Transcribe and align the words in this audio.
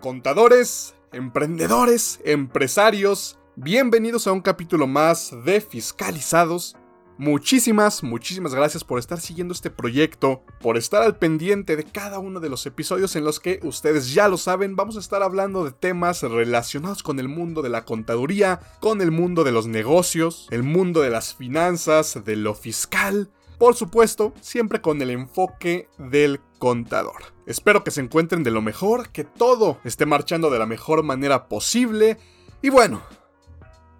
Contadores, 0.00 0.94
emprendedores, 1.12 2.20
empresarios, 2.24 3.38
bienvenidos 3.54 4.26
a 4.26 4.32
un 4.32 4.40
capítulo 4.40 4.86
más 4.86 5.30
de 5.44 5.60
Fiscalizados. 5.60 6.74
Muchísimas, 7.18 8.02
muchísimas 8.02 8.54
gracias 8.54 8.82
por 8.82 8.98
estar 8.98 9.20
siguiendo 9.20 9.52
este 9.52 9.68
proyecto, 9.68 10.42
por 10.62 10.78
estar 10.78 11.02
al 11.02 11.18
pendiente 11.18 11.76
de 11.76 11.84
cada 11.84 12.18
uno 12.18 12.40
de 12.40 12.48
los 12.48 12.64
episodios 12.64 13.14
en 13.14 13.24
los 13.24 13.40
que 13.40 13.60
ustedes 13.62 14.14
ya 14.14 14.26
lo 14.26 14.38
saben, 14.38 14.74
vamos 14.74 14.96
a 14.96 15.00
estar 15.00 15.22
hablando 15.22 15.66
de 15.66 15.72
temas 15.72 16.22
relacionados 16.22 17.02
con 17.02 17.20
el 17.20 17.28
mundo 17.28 17.60
de 17.60 17.68
la 17.68 17.84
contaduría, 17.84 18.60
con 18.80 19.02
el 19.02 19.10
mundo 19.10 19.44
de 19.44 19.52
los 19.52 19.66
negocios, 19.66 20.48
el 20.50 20.62
mundo 20.62 21.02
de 21.02 21.10
las 21.10 21.34
finanzas, 21.34 22.24
de 22.24 22.36
lo 22.36 22.54
fiscal, 22.54 23.30
por 23.60 23.76
supuesto, 23.76 24.32
siempre 24.40 24.80
con 24.80 25.02
el 25.02 25.10
enfoque 25.10 25.90
del 25.98 26.40
contador. 26.58 27.34
Espero 27.44 27.84
que 27.84 27.90
se 27.90 28.00
encuentren 28.00 28.42
de 28.42 28.50
lo 28.50 28.62
mejor, 28.62 29.10
que 29.10 29.22
todo 29.22 29.78
esté 29.84 30.06
marchando 30.06 30.48
de 30.48 30.58
la 30.58 30.64
mejor 30.64 31.02
manera 31.02 31.46
posible. 31.46 32.16
Y 32.62 32.70
bueno, 32.70 33.02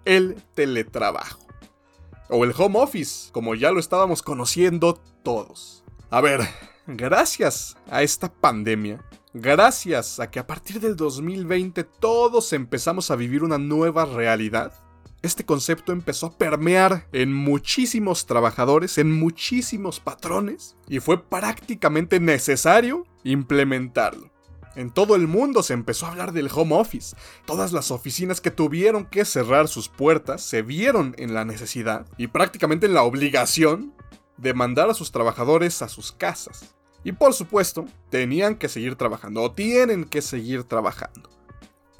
el 0.03 0.41
teletrabajo. 0.55 1.45
O 2.27 2.43
el 2.43 2.55
home 2.57 2.79
office, 2.79 3.31
como 3.31 3.53
ya 3.53 3.71
lo 3.71 3.79
estábamos 3.79 4.23
conociendo 4.23 4.99
todos. 5.21 5.83
A 6.09 6.21
ver, 6.21 6.41
gracias 6.87 7.77
a 7.87 8.01
esta 8.01 8.33
pandemia, 8.33 9.05
gracias 9.31 10.19
a 10.19 10.31
que 10.31 10.39
a 10.39 10.47
partir 10.47 10.79
del 10.79 10.95
2020 10.95 11.83
todos 11.83 12.51
empezamos 12.53 13.11
a 13.11 13.15
vivir 13.15 13.43
una 13.43 13.59
nueva 13.59 14.05
realidad, 14.05 14.73
este 15.21 15.45
concepto 15.45 15.91
empezó 15.91 16.27
a 16.27 16.37
permear 16.37 17.07
en 17.11 17.31
muchísimos 17.31 18.25
trabajadores, 18.25 18.97
en 18.97 19.11
muchísimos 19.11 19.99
patrones, 19.99 20.75
y 20.87 20.99
fue 20.99 21.23
prácticamente 21.23 22.19
necesario 22.19 23.05
implementarlo. 23.23 24.31
En 24.75 24.89
todo 24.89 25.15
el 25.15 25.27
mundo 25.27 25.63
se 25.63 25.73
empezó 25.73 26.05
a 26.05 26.11
hablar 26.11 26.31
del 26.31 26.49
home 26.51 26.75
office. 26.75 27.15
Todas 27.45 27.73
las 27.73 27.91
oficinas 27.91 28.39
que 28.39 28.51
tuvieron 28.51 29.05
que 29.05 29.25
cerrar 29.25 29.67
sus 29.67 29.89
puertas 29.89 30.41
se 30.41 30.61
vieron 30.61 31.13
en 31.17 31.33
la 31.33 31.43
necesidad 31.43 32.07
y 32.17 32.27
prácticamente 32.27 32.85
en 32.85 32.93
la 32.93 33.03
obligación 33.03 33.93
de 34.37 34.53
mandar 34.53 34.89
a 34.89 34.93
sus 34.93 35.11
trabajadores 35.11 35.81
a 35.81 35.89
sus 35.89 36.11
casas. 36.13 36.73
Y 37.03 37.11
por 37.11 37.33
supuesto, 37.33 37.85
tenían 38.09 38.55
que 38.55 38.69
seguir 38.69 38.95
trabajando 38.95 39.41
o 39.41 39.51
tienen 39.51 40.05
que 40.05 40.21
seguir 40.21 40.63
trabajando. 40.63 41.29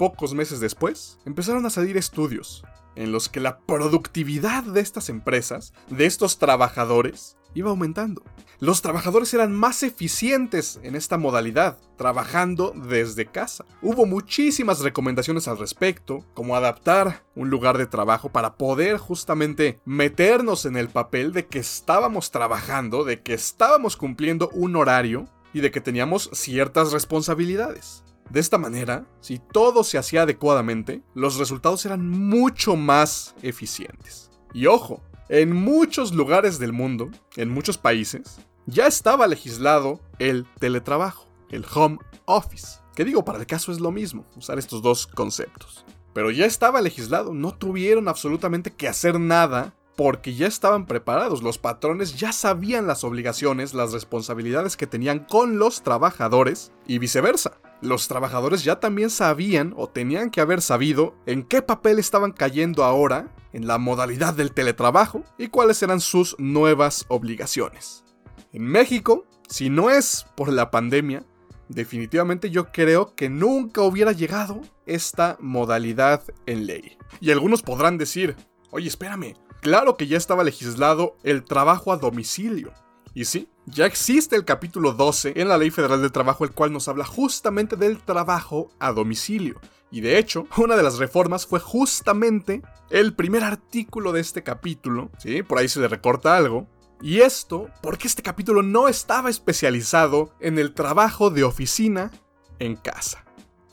Pocos 0.02 0.34
meses 0.34 0.58
después, 0.58 1.20
empezaron 1.24 1.64
a 1.64 1.70
salir 1.70 1.96
estudios 1.96 2.64
en 2.96 3.12
los 3.12 3.28
que 3.28 3.38
la 3.38 3.60
productividad 3.60 4.64
de 4.64 4.80
estas 4.80 5.08
empresas, 5.08 5.74
de 5.90 6.06
estos 6.06 6.40
trabajadores, 6.40 7.36
iba 7.54 7.70
aumentando. 7.70 8.24
Los 8.58 8.82
trabajadores 8.82 9.32
eran 9.32 9.52
más 9.54 9.84
eficientes 9.84 10.80
en 10.82 10.96
esta 10.96 11.18
modalidad, 11.18 11.78
trabajando 11.96 12.74
desde 12.74 13.26
casa. 13.26 13.64
Hubo 13.80 14.04
muchísimas 14.04 14.80
recomendaciones 14.80 15.46
al 15.46 15.58
respecto, 15.58 16.26
como 16.34 16.56
adaptar 16.56 17.22
un 17.36 17.48
lugar 17.48 17.78
de 17.78 17.86
trabajo 17.86 18.28
para 18.28 18.56
poder 18.56 18.98
justamente 18.98 19.78
meternos 19.84 20.66
en 20.66 20.76
el 20.76 20.88
papel 20.88 21.32
de 21.32 21.46
que 21.46 21.60
estábamos 21.60 22.32
trabajando, 22.32 23.04
de 23.04 23.22
que 23.22 23.34
estábamos 23.34 23.96
cumpliendo 23.96 24.48
un 24.52 24.74
horario 24.74 25.28
y 25.54 25.60
de 25.60 25.70
que 25.70 25.80
teníamos 25.80 26.28
ciertas 26.32 26.90
responsabilidades. 26.90 28.02
De 28.32 28.40
esta 28.40 28.56
manera, 28.56 29.04
si 29.20 29.38
todo 29.38 29.84
se 29.84 29.98
hacía 29.98 30.22
adecuadamente, 30.22 31.02
los 31.12 31.36
resultados 31.36 31.84
eran 31.84 32.08
mucho 32.08 32.76
más 32.76 33.34
eficientes. 33.42 34.30
Y 34.54 34.64
ojo, 34.64 35.02
en 35.28 35.52
muchos 35.54 36.14
lugares 36.14 36.58
del 36.58 36.72
mundo, 36.72 37.10
en 37.36 37.50
muchos 37.50 37.76
países, 37.76 38.38
ya 38.64 38.86
estaba 38.86 39.26
legislado 39.26 40.00
el 40.18 40.46
teletrabajo, 40.58 41.28
el 41.50 41.66
home 41.74 41.98
office. 42.24 42.78
Que 42.94 43.04
digo, 43.04 43.22
para 43.22 43.38
el 43.38 43.46
caso 43.46 43.70
es 43.70 43.80
lo 43.80 43.90
mismo, 43.90 44.24
usar 44.34 44.58
estos 44.58 44.80
dos 44.80 45.06
conceptos. 45.06 45.84
Pero 46.14 46.30
ya 46.30 46.46
estaba 46.46 46.80
legislado, 46.80 47.34
no 47.34 47.54
tuvieron 47.54 48.08
absolutamente 48.08 48.72
que 48.72 48.88
hacer 48.88 49.20
nada 49.20 49.74
porque 49.94 50.34
ya 50.34 50.46
estaban 50.46 50.86
preparados, 50.86 51.42
los 51.42 51.58
patrones 51.58 52.16
ya 52.16 52.32
sabían 52.32 52.86
las 52.86 53.04
obligaciones, 53.04 53.74
las 53.74 53.92
responsabilidades 53.92 54.78
que 54.78 54.86
tenían 54.86 55.18
con 55.18 55.58
los 55.58 55.82
trabajadores 55.82 56.72
y 56.86 56.96
viceversa 56.96 57.58
los 57.82 58.08
trabajadores 58.08 58.64
ya 58.64 58.80
también 58.80 59.10
sabían 59.10 59.74
o 59.76 59.88
tenían 59.88 60.30
que 60.30 60.40
haber 60.40 60.62
sabido 60.62 61.14
en 61.26 61.42
qué 61.42 61.62
papel 61.62 61.98
estaban 61.98 62.32
cayendo 62.32 62.84
ahora 62.84 63.34
en 63.52 63.66
la 63.66 63.78
modalidad 63.78 64.34
del 64.34 64.52
teletrabajo 64.52 65.24
y 65.36 65.48
cuáles 65.48 65.82
eran 65.82 66.00
sus 66.00 66.36
nuevas 66.38 67.04
obligaciones. 67.08 68.04
En 68.52 68.62
México, 68.62 69.26
si 69.48 69.68
no 69.68 69.90
es 69.90 70.26
por 70.36 70.52
la 70.52 70.70
pandemia, 70.70 71.24
definitivamente 71.68 72.50
yo 72.50 72.70
creo 72.70 73.14
que 73.14 73.28
nunca 73.28 73.82
hubiera 73.82 74.12
llegado 74.12 74.60
esta 74.86 75.36
modalidad 75.40 76.22
en 76.46 76.66
ley. 76.66 76.96
Y 77.20 77.30
algunos 77.30 77.62
podrán 77.62 77.98
decir, 77.98 78.36
oye, 78.70 78.88
espérame, 78.88 79.34
claro 79.60 79.96
que 79.96 80.06
ya 80.06 80.16
estaba 80.16 80.44
legislado 80.44 81.16
el 81.22 81.44
trabajo 81.44 81.92
a 81.92 81.96
domicilio. 81.96 82.72
Y 83.14 83.24
sí, 83.24 83.48
ya 83.66 83.86
existe 83.86 84.34
el 84.34 84.44
capítulo 84.44 84.92
12 84.92 85.34
en 85.36 85.48
la 85.48 85.56
Ley 85.56 85.70
Federal 85.70 86.02
del 86.02 86.12
Trabajo, 86.12 86.44
el 86.44 86.50
cual 86.50 86.72
nos 86.72 86.88
habla 86.88 87.04
justamente 87.04 87.76
del 87.76 87.98
trabajo 87.98 88.70
a 88.80 88.92
domicilio. 88.92 89.60
Y 89.90 90.00
de 90.00 90.18
hecho, 90.18 90.46
una 90.56 90.74
de 90.74 90.82
las 90.82 90.98
reformas 90.98 91.46
fue 91.46 91.60
justamente 91.60 92.62
el 92.90 93.14
primer 93.14 93.44
artículo 93.44 94.12
de 94.12 94.20
este 94.20 94.42
capítulo, 94.42 95.10
¿sí? 95.18 95.42
Por 95.42 95.58
ahí 95.58 95.68
se 95.68 95.80
le 95.80 95.88
recorta 95.88 96.36
algo. 96.36 96.66
Y 97.00 97.20
esto 97.20 97.68
porque 97.82 98.08
este 98.08 98.22
capítulo 98.22 98.62
no 98.62 98.88
estaba 98.88 99.28
especializado 99.28 100.34
en 100.40 100.58
el 100.58 100.72
trabajo 100.72 101.30
de 101.30 101.44
oficina 101.44 102.10
en 102.58 102.76
casa, 102.76 103.24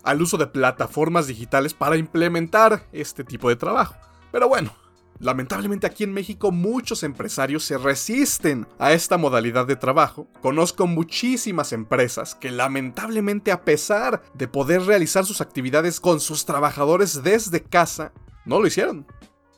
al 0.03 0.21
uso 0.21 0.37
de 0.37 0.47
plataformas 0.47 1.27
digitales 1.27 1.73
para 1.73 1.97
implementar 1.97 2.87
este 2.91 3.23
tipo 3.23 3.49
de 3.49 3.55
trabajo. 3.55 3.95
Pero 4.31 4.47
bueno, 4.49 4.75
Lamentablemente 5.19 5.85
aquí 5.85 6.05
en 6.05 6.13
México 6.13 6.51
muchos 6.51 7.03
empresarios 7.03 7.65
se 7.65 7.77
resisten 7.77 8.65
a 8.79 8.93
esta 8.93 9.17
modalidad 9.17 9.67
de 9.67 9.75
trabajo. 9.75 10.27
Conozco 10.41 10.87
muchísimas 10.87 11.73
empresas 11.73 12.35
que 12.35 12.51
lamentablemente 12.51 13.51
a 13.51 13.65
pesar 13.65 14.23
de 14.33 14.47
poder 14.47 14.83
realizar 14.83 15.25
sus 15.25 15.41
actividades 15.41 15.99
con 15.99 16.21
sus 16.21 16.45
trabajadores 16.45 17.21
desde 17.21 17.61
casa, 17.61 18.13
no 18.45 18.61
lo 18.61 18.67
hicieron. 18.67 19.05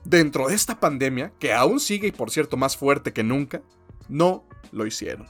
Dentro 0.03 0.47
de 0.47 0.55
esta 0.55 0.79
pandemia, 0.79 1.31
que 1.39 1.53
aún 1.53 1.79
sigue 1.79 2.07
y 2.07 2.11
por 2.11 2.31
cierto 2.31 2.57
más 2.57 2.75
fuerte 2.75 3.13
que 3.13 3.23
nunca, 3.23 3.61
no 4.09 4.47
lo 4.71 4.88
hicieron. 4.88 5.27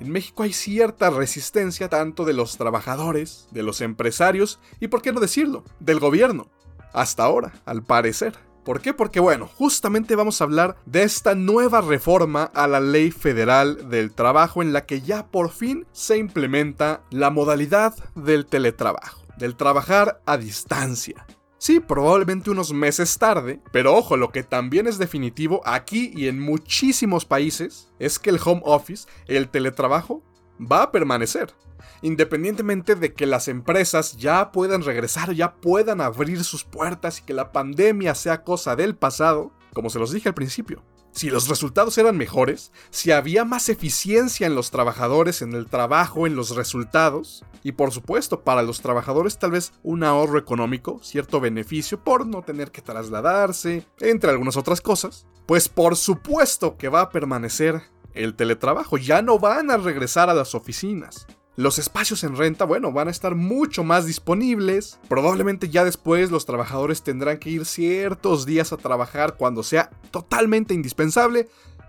En 0.00 0.10
México 0.10 0.42
hay 0.42 0.54
cierta 0.54 1.10
resistencia 1.10 1.90
tanto 1.90 2.24
de 2.24 2.32
los 2.32 2.56
trabajadores, 2.56 3.48
de 3.50 3.62
los 3.62 3.82
empresarios 3.82 4.58
y, 4.80 4.88
por 4.88 5.02
qué 5.02 5.12
no 5.12 5.20
decirlo, 5.20 5.64
del 5.80 6.00
gobierno. 6.00 6.50
Hasta 6.92 7.24
ahora, 7.24 7.52
al 7.66 7.82
parecer. 7.82 8.34
¿Por 8.66 8.80
qué? 8.80 8.92
Porque 8.92 9.20
bueno, 9.20 9.46
justamente 9.46 10.16
vamos 10.16 10.40
a 10.40 10.44
hablar 10.44 10.76
de 10.86 11.04
esta 11.04 11.36
nueva 11.36 11.82
reforma 11.82 12.50
a 12.52 12.66
la 12.66 12.80
ley 12.80 13.12
federal 13.12 13.88
del 13.88 14.12
trabajo 14.12 14.60
en 14.60 14.72
la 14.72 14.86
que 14.86 15.02
ya 15.02 15.28
por 15.28 15.52
fin 15.52 15.86
se 15.92 16.18
implementa 16.18 17.04
la 17.10 17.30
modalidad 17.30 17.94
del 18.16 18.44
teletrabajo, 18.44 19.24
del 19.38 19.54
trabajar 19.54 20.20
a 20.26 20.36
distancia. 20.36 21.24
Sí, 21.58 21.78
probablemente 21.78 22.50
unos 22.50 22.72
meses 22.72 23.16
tarde, 23.18 23.60
pero 23.70 23.94
ojo, 23.94 24.16
lo 24.16 24.30
que 24.30 24.42
también 24.42 24.88
es 24.88 24.98
definitivo 24.98 25.60
aquí 25.64 26.10
y 26.16 26.26
en 26.26 26.40
muchísimos 26.40 27.24
países 27.24 27.92
es 28.00 28.18
que 28.18 28.30
el 28.30 28.40
home 28.44 28.62
office, 28.64 29.06
el 29.28 29.48
teletrabajo, 29.48 30.24
va 30.60 30.84
a 30.84 30.92
permanecer 30.92 31.54
independientemente 32.02 32.94
de 32.94 33.14
que 33.14 33.26
las 33.26 33.48
empresas 33.48 34.16
ya 34.16 34.52
puedan 34.52 34.82
regresar, 34.82 35.32
ya 35.32 35.54
puedan 35.56 36.00
abrir 36.00 36.44
sus 36.44 36.64
puertas 36.64 37.18
y 37.18 37.22
que 37.22 37.34
la 37.34 37.52
pandemia 37.52 38.14
sea 38.14 38.44
cosa 38.44 38.76
del 38.76 38.96
pasado, 38.96 39.52
como 39.72 39.90
se 39.90 39.98
los 39.98 40.12
dije 40.12 40.28
al 40.28 40.34
principio. 40.34 40.84
Si 41.12 41.30
los 41.30 41.48
resultados 41.48 41.96
eran 41.96 42.18
mejores, 42.18 42.72
si 42.90 43.10
había 43.10 43.46
más 43.46 43.70
eficiencia 43.70 44.46
en 44.46 44.54
los 44.54 44.70
trabajadores, 44.70 45.40
en 45.40 45.54
el 45.54 45.66
trabajo, 45.66 46.26
en 46.26 46.36
los 46.36 46.54
resultados, 46.54 47.42
y 47.62 47.72
por 47.72 47.90
supuesto 47.90 48.44
para 48.44 48.62
los 48.62 48.82
trabajadores 48.82 49.38
tal 49.38 49.52
vez 49.52 49.72
un 49.82 50.04
ahorro 50.04 50.38
económico, 50.38 51.00
cierto 51.02 51.40
beneficio 51.40 52.04
por 52.04 52.26
no 52.26 52.42
tener 52.42 52.70
que 52.70 52.82
trasladarse, 52.82 53.86
entre 54.00 54.30
algunas 54.30 54.58
otras 54.58 54.82
cosas, 54.82 55.26
pues 55.46 55.70
por 55.70 55.96
supuesto 55.96 56.76
que 56.76 56.90
va 56.90 57.00
a 57.00 57.10
permanecer 57.10 57.80
el 58.16 58.34
teletrabajo, 58.34 58.96
ya 58.98 59.22
no 59.22 59.38
van 59.38 59.70
a 59.70 59.76
regresar 59.76 60.30
a 60.30 60.34
las 60.34 60.54
oficinas. 60.54 61.26
Los 61.56 61.78
espacios 61.78 62.22
en 62.22 62.36
renta, 62.36 62.66
bueno, 62.66 62.92
van 62.92 63.08
a 63.08 63.10
estar 63.10 63.34
mucho 63.34 63.82
más 63.82 64.04
disponibles. 64.04 64.98
Probablemente 65.08 65.70
ya 65.70 65.84
después 65.84 66.30
los 66.30 66.44
trabajadores 66.44 67.02
tendrán 67.02 67.38
que 67.38 67.48
ir 67.48 67.64
ciertos 67.64 68.44
días 68.44 68.74
a 68.74 68.76
trabajar 68.76 69.36
cuando 69.38 69.62
sea 69.62 69.88
totalmente 70.10 70.74
indispensable. 70.74 71.48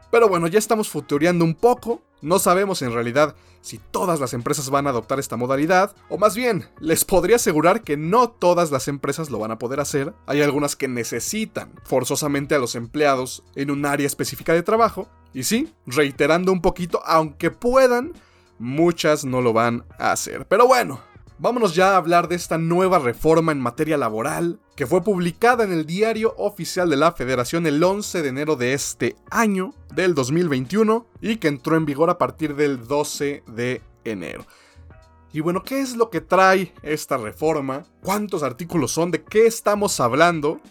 Pero 0.10 0.30
bueno, 0.30 0.48
ya 0.48 0.58
estamos 0.58 0.88
futureando 0.88 1.44
un 1.44 1.54
poco. 1.54 2.02
No 2.22 2.40
sabemos 2.40 2.82
en 2.82 2.94
realidad 2.94 3.36
si 3.60 3.78
todas 3.78 4.22
las 4.22 4.34
empresas 4.34 4.70
van 4.70 4.88
a 4.88 4.92
adoptar 4.92 5.20
esta 5.20 5.36
modalidad, 5.36 5.94
o 6.10 6.18
más 6.18 6.36
bien, 6.36 6.70
les 6.80 7.04
podría 7.04 7.36
asegurar 7.36 7.82
que 7.82 7.98
no 7.98 8.30
todas 8.30 8.72
las 8.72 8.88
empresas 8.88 9.30
lo 9.30 9.40
van 9.40 9.52
a 9.52 9.60
poder 9.60 9.82
hacer. 9.82 10.14
Hay 10.26 10.42
algunas 10.42 10.78
que 10.78 10.88
necesitan 10.88 11.74
forzosamente 11.84 12.56
a 12.56 12.60
los 12.60 12.76
empleados 12.76 13.44
en 13.56 13.70
un 13.70 13.86
área 13.86 14.08
específica 14.08 14.54
de 14.54 14.64
trabajo. 14.64 15.10
Y 15.34 15.44
sí, 15.44 15.74
reiterando 15.86 16.52
un 16.52 16.62
poquito, 16.62 17.02
aunque 17.06 17.52
puedan, 17.52 18.14
muchas 18.60 19.26
no 19.26 19.42
lo 19.42 19.54
van 19.54 19.86
a 20.00 20.12
hacer. 20.12 20.48
Pero 20.48 20.68
bueno, 20.68 21.00
vámonos 21.40 21.76
ya 21.76 21.94
a 21.94 21.98
hablar 21.98 22.28
de 22.28 22.36
esta 22.36 22.58
nueva 22.58 23.00
reforma 23.00 23.52
en 23.52 23.60
materia 23.60 23.98
laboral 23.98 24.60
que 24.76 24.86
fue 24.88 25.04
publicada 25.04 25.64
en 25.64 25.72
el 25.72 25.86
Diario 25.86 26.36
Oficial 26.38 26.90
de 26.90 26.98
la 26.98 27.12
Federación 27.12 27.66
el 27.66 27.84
11 27.84 28.22
de 28.22 28.30
enero 28.30 28.56
de 28.56 28.74
este 28.74 29.16
año, 29.32 29.74
del 29.94 30.14
2021, 30.14 31.08
y 31.20 31.38
que 31.38 31.48
entró 31.48 31.76
en 31.78 31.86
vigor 31.86 32.12
a 32.12 32.20
partir 32.20 32.56
del 32.56 32.88
12 32.88 33.44
de 33.48 33.82
enero. 34.04 34.46
Y 35.34 35.40
bueno, 35.42 35.64
¿qué 35.64 35.82
es 35.82 35.96
lo 35.96 36.10
que 36.10 36.22
trae 36.22 36.74
esta 36.84 37.18
reforma? 37.18 37.86
¿Cuántos 38.04 38.44
artículos 38.44 38.92
son? 38.92 39.12
¿De 39.12 39.24
qué 39.24 39.48
estamos 39.48 40.00
hablando? 40.00 40.62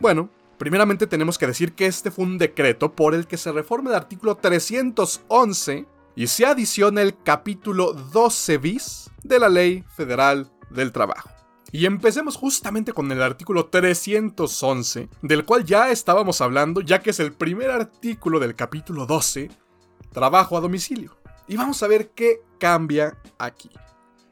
Bueno, 0.00 0.28
primeramente 0.62 1.08
tenemos 1.08 1.38
que 1.38 1.48
decir 1.48 1.72
que 1.72 1.86
este 1.86 2.12
fue 2.12 2.24
un 2.24 2.38
decreto 2.38 2.92
por 2.92 3.16
el 3.16 3.26
que 3.26 3.36
se 3.36 3.50
reforma 3.50 3.90
el 3.90 3.96
artículo 3.96 4.36
311 4.36 5.86
y 6.14 6.28
se 6.28 6.46
adiciona 6.46 7.02
el 7.02 7.20
capítulo 7.20 7.92
12 7.92 8.58
bis 8.58 9.10
de 9.24 9.40
la 9.40 9.48
Ley 9.48 9.82
Federal 9.96 10.52
del 10.70 10.92
Trabajo. 10.92 11.30
Y 11.72 11.84
empecemos 11.84 12.36
justamente 12.36 12.92
con 12.92 13.10
el 13.10 13.20
artículo 13.22 13.66
311, 13.70 15.08
del 15.22 15.44
cual 15.44 15.64
ya 15.64 15.90
estábamos 15.90 16.40
hablando, 16.40 16.80
ya 16.80 17.02
que 17.02 17.10
es 17.10 17.18
el 17.18 17.32
primer 17.32 17.72
artículo 17.72 18.38
del 18.38 18.54
capítulo 18.54 19.04
12, 19.04 19.50
Trabajo 20.12 20.56
a 20.56 20.60
domicilio. 20.60 21.16
Y 21.48 21.56
vamos 21.56 21.82
a 21.82 21.88
ver 21.88 22.10
qué 22.10 22.40
cambia 22.60 23.18
aquí. 23.36 23.68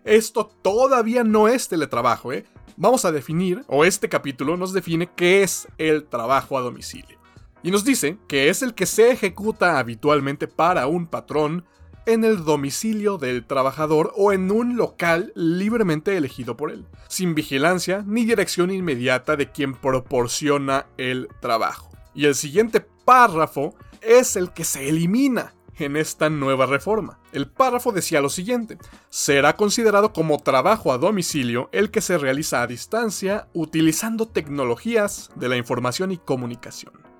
Esto 0.04 0.46
todavía 0.62 1.24
no 1.24 1.48
es 1.48 1.66
teletrabajo, 1.66 2.32
¿eh? 2.32 2.46
Vamos 2.82 3.04
a 3.04 3.12
definir, 3.12 3.62
o 3.66 3.84
este 3.84 4.08
capítulo 4.08 4.56
nos 4.56 4.72
define 4.72 5.10
qué 5.14 5.42
es 5.42 5.68
el 5.76 6.04
trabajo 6.04 6.56
a 6.56 6.62
domicilio. 6.62 7.18
Y 7.62 7.70
nos 7.70 7.84
dice 7.84 8.16
que 8.26 8.48
es 8.48 8.62
el 8.62 8.72
que 8.72 8.86
se 8.86 9.10
ejecuta 9.10 9.78
habitualmente 9.78 10.48
para 10.48 10.86
un 10.86 11.06
patrón 11.06 11.66
en 12.06 12.24
el 12.24 12.42
domicilio 12.42 13.18
del 13.18 13.44
trabajador 13.44 14.14
o 14.16 14.32
en 14.32 14.50
un 14.50 14.78
local 14.78 15.30
libremente 15.34 16.16
elegido 16.16 16.56
por 16.56 16.70
él, 16.70 16.86
sin 17.06 17.34
vigilancia 17.34 18.02
ni 18.06 18.24
dirección 18.24 18.70
inmediata 18.70 19.36
de 19.36 19.50
quien 19.50 19.74
proporciona 19.74 20.86
el 20.96 21.28
trabajo. 21.42 21.90
Y 22.14 22.24
el 22.24 22.34
siguiente 22.34 22.80
párrafo 22.80 23.74
es 24.00 24.36
el 24.36 24.54
que 24.54 24.64
se 24.64 24.88
elimina 24.88 25.52
en 25.84 25.96
esta 25.96 26.30
nueva 26.30 26.66
reforma. 26.66 27.18
El 27.32 27.48
párrafo 27.48 27.92
decía 27.92 28.20
lo 28.20 28.28
siguiente, 28.28 28.78
será 29.08 29.56
considerado 29.56 30.12
como 30.12 30.38
trabajo 30.38 30.92
a 30.92 30.98
domicilio 30.98 31.68
el 31.72 31.90
que 31.90 32.00
se 32.00 32.18
realiza 32.18 32.62
a 32.62 32.66
distancia 32.66 33.48
utilizando 33.52 34.26
tecnologías 34.26 35.30
de 35.36 35.48
la 35.48 35.56
información 35.56 36.12
y 36.12 36.18
comunicación. 36.18 37.10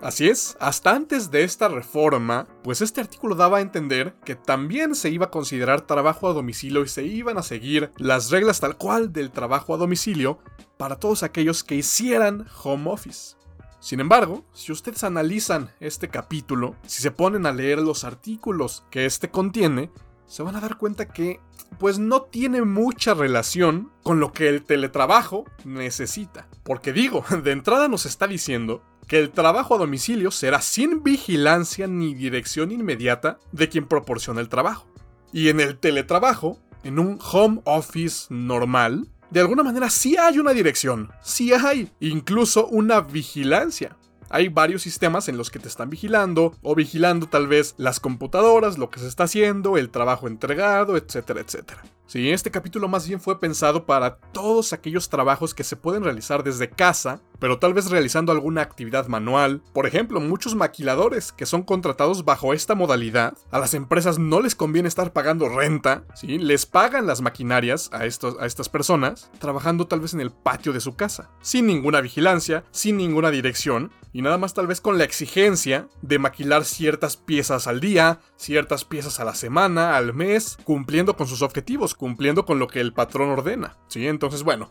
Así 0.00 0.28
es, 0.28 0.56
hasta 0.60 0.94
antes 0.94 1.32
de 1.32 1.42
esta 1.42 1.66
reforma, 1.66 2.46
pues 2.62 2.82
este 2.82 3.00
artículo 3.00 3.34
daba 3.34 3.58
a 3.58 3.62
entender 3.62 4.14
que 4.24 4.36
también 4.36 4.94
se 4.94 5.10
iba 5.10 5.26
a 5.26 5.30
considerar 5.30 5.80
trabajo 5.80 6.28
a 6.28 6.32
domicilio 6.32 6.84
y 6.84 6.88
se 6.88 7.02
iban 7.02 7.36
a 7.36 7.42
seguir 7.42 7.90
las 7.96 8.30
reglas 8.30 8.60
tal 8.60 8.76
cual 8.76 9.12
del 9.12 9.32
trabajo 9.32 9.74
a 9.74 9.76
domicilio 9.76 10.38
para 10.76 11.00
todos 11.00 11.24
aquellos 11.24 11.64
que 11.64 11.74
hicieran 11.74 12.46
home 12.62 12.88
office. 12.90 13.37
Sin 13.80 14.00
embargo, 14.00 14.44
si 14.52 14.72
ustedes 14.72 15.04
analizan 15.04 15.70
este 15.80 16.08
capítulo, 16.08 16.74
si 16.86 17.02
se 17.02 17.10
ponen 17.10 17.46
a 17.46 17.52
leer 17.52 17.78
los 17.78 18.04
artículos 18.04 18.84
que 18.90 19.06
este 19.06 19.30
contiene, 19.30 19.90
se 20.26 20.42
van 20.42 20.56
a 20.56 20.60
dar 20.60 20.76
cuenta 20.76 21.08
que 21.08 21.40
pues 21.78 21.98
no 21.98 22.22
tiene 22.22 22.62
mucha 22.62 23.14
relación 23.14 23.92
con 24.02 24.20
lo 24.20 24.32
que 24.32 24.48
el 24.48 24.64
teletrabajo 24.64 25.44
necesita. 25.64 26.48
Porque 26.64 26.92
digo, 26.92 27.24
de 27.42 27.52
entrada 27.52 27.88
nos 27.88 28.04
está 28.04 28.26
diciendo 28.26 28.82
que 29.06 29.18
el 29.18 29.30
trabajo 29.30 29.74
a 29.74 29.78
domicilio 29.78 30.30
será 30.30 30.60
sin 30.60 31.02
vigilancia 31.02 31.86
ni 31.86 32.14
dirección 32.14 32.72
inmediata 32.72 33.38
de 33.52 33.68
quien 33.68 33.86
proporciona 33.86 34.40
el 34.40 34.48
trabajo. 34.48 34.86
Y 35.32 35.48
en 35.48 35.60
el 35.60 35.78
teletrabajo, 35.78 36.58
en 36.82 36.98
un 36.98 37.18
home 37.32 37.60
office 37.64 38.26
normal, 38.28 39.08
de 39.30 39.40
alguna 39.40 39.62
manera 39.62 39.90
sí 39.90 40.16
hay 40.16 40.38
una 40.38 40.52
dirección, 40.52 41.12
sí 41.22 41.52
hay 41.52 41.90
incluso 42.00 42.66
una 42.66 43.00
vigilancia. 43.00 43.96
Hay 44.30 44.48
varios 44.48 44.82
sistemas 44.82 45.28
en 45.28 45.38
los 45.38 45.50
que 45.50 45.58
te 45.58 45.68
están 45.68 45.88
vigilando 45.88 46.54
o 46.62 46.74
vigilando 46.74 47.28
tal 47.28 47.46
vez 47.46 47.74
las 47.78 47.98
computadoras, 47.98 48.76
lo 48.76 48.90
que 48.90 49.00
se 49.00 49.08
está 49.08 49.24
haciendo, 49.24 49.78
el 49.78 49.88
trabajo 49.88 50.28
entregado, 50.28 50.96
etcétera, 50.98 51.40
etcétera. 51.40 51.82
Sí, 52.08 52.30
este 52.30 52.50
capítulo 52.50 52.88
más 52.88 53.06
bien 53.06 53.20
fue 53.20 53.38
pensado 53.38 53.84
para 53.84 54.16
todos 54.16 54.72
aquellos 54.72 55.10
trabajos 55.10 55.52
que 55.52 55.62
se 55.62 55.76
pueden 55.76 56.02
realizar 56.02 56.42
desde 56.42 56.70
casa, 56.70 57.20
pero 57.38 57.58
tal 57.58 57.74
vez 57.74 57.90
realizando 57.90 58.32
alguna 58.32 58.62
actividad 58.62 59.08
manual. 59.08 59.60
Por 59.74 59.86
ejemplo, 59.86 60.18
muchos 60.18 60.54
maquiladores 60.54 61.32
que 61.32 61.44
son 61.44 61.62
contratados 61.62 62.24
bajo 62.24 62.54
esta 62.54 62.74
modalidad, 62.74 63.36
a 63.50 63.58
las 63.58 63.74
empresas 63.74 64.18
no 64.18 64.40
les 64.40 64.54
conviene 64.54 64.88
estar 64.88 65.12
pagando 65.12 65.50
renta, 65.50 66.04
¿sí? 66.14 66.38
Les 66.38 66.64
pagan 66.64 67.06
las 67.06 67.20
maquinarias 67.20 67.90
a, 67.92 68.06
estos, 68.06 68.38
a 68.40 68.46
estas 68.46 68.70
personas, 68.70 69.30
trabajando 69.38 69.86
tal 69.86 70.00
vez 70.00 70.14
en 70.14 70.22
el 70.22 70.30
patio 70.30 70.72
de 70.72 70.80
su 70.80 70.96
casa, 70.96 71.28
sin 71.42 71.66
ninguna 71.66 72.00
vigilancia, 72.00 72.64
sin 72.70 72.96
ninguna 72.96 73.30
dirección, 73.30 73.92
y 74.14 74.22
nada 74.22 74.38
más 74.38 74.54
tal 74.54 74.66
vez 74.66 74.80
con 74.80 74.96
la 74.96 75.04
exigencia 75.04 75.88
de 76.00 76.18
maquilar 76.18 76.64
ciertas 76.64 77.18
piezas 77.18 77.66
al 77.66 77.80
día, 77.80 78.20
ciertas 78.38 78.84
piezas 78.84 79.20
a 79.20 79.24
la 79.24 79.34
semana, 79.34 79.96
al 79.96 80.14
mes, 80.14 80.56
cumpliendo 80.64 81.16
con 81.16 81.26
sus 81.26 81.42
objetivos, 81.42 81.94
cumpliendo 81.94 82.46
con 82.46 82.58
lo 82.58 82.68
que 82.68 82.80
el 82.80 82.94
patrón 82.94 83.28
ordena. 83.28 83.76
¿Sí? 83.88 84.06
Entonces, 84.06 84.44
bueno, 84.44 84.70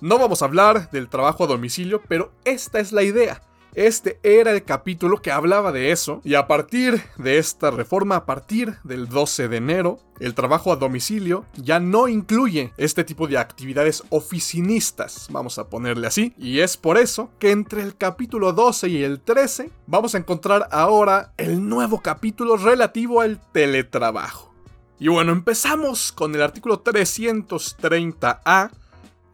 no 0.00 0.18
vamos 0.18 0.42
a 0.42 0.44
hablar 0.44 0.90
del 0.90 1.08
trabajo 1.08 1.44
a 1.44 1.48
domicilio, 1.48 2.02
pero 2.06 2.32
esta 2.44 2.78
es 2.78 2.92
la 2.92 3.02
idea. 3.02 3.40
Este 3.74 4.18
era 4.22 4.52
el 4.52 4.64
capítulo 4.64 5.20
que 5.20 5.30
hablaba 5.30 5.72
de 5.72 5.92
eso 5.92 6.20
y 6.24 6.34
a 6.34 6.46
partir 6.46 7.02
de 7.16 7.38
esta 7.38 7.70
reforma, 7.70 8.16
a 8.16 8.26
partir 8.26 8.76
del 8.82 9.08
12 9.08 9.48
de 9.48 9.56
enero, 9.56 10.00
el 10.20 10.34
trabajo 10.34 10.72
a 10.72 10.76
domicilio 10.76 11.44
ya 11.54 11.78
no 11.78 12.08
incluye 12.08 12.72
este 12.76 13.04
tipo 13.04 13.28
de 13.28 13.38
actividades 13.38 14.02
oficinistas, 14.10 15.28
vamos 15.30 15.58
a 15.58 15.68
ponerle 15.68 16.06
así, 16.06 16.34
y 16.36 16.60
es 16.60 16.76
por 16.76 16.98
eso 16.98 17.30
que 17.38 17.50
entre 17.50 17.82
el 17.82 17.96
capítulo 17.96 18.52
12 18.52 18.88
y 18.88 19.04
el 19.04 19.20
13 19.20 19.70
vamos 19.86 20.14
a 20.14 20.18
encontrar 20.18 20.68
ahora 20.70 21.32
el 21.36 21.68
nuevo 21.68 22.00
capítulo 22.00 22.56
relativo 22.56 23.20
al 23.20 23.40
teletrabajo. 23.52 24.52
Y 24.98 25.08
bueno, 25.08 25.30
empezamos 25.30 26.10
con 26.10 26.34
el 26.34 26.42
artículo 26.42 26.82
330A, 26.82 28.70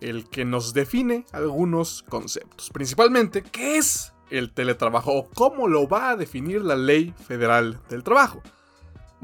el 0.01 0.29
que 0.29 0.45
nos 0.45 0.75
define 0.75 1.25
algunos 1.33 2.05
conceptos. 2.11 2.69
Principalmente, 2.69 3.43
¿qué 3.43 3.79
es 3.79 4.14
el 4.39 4.53
teletrabajo 4.53 5.13
o 5.13 5.29
cómo 5.31 5.69
lo 5.69 5.89
va 5.89 6.11
a 6.11 6.17
definir 6.17 6.63
la 6.63 6.77
ley 6.77 7.15
federal 7.27 7.81
del 7.89 8.03
trabajo. 8.03 8.43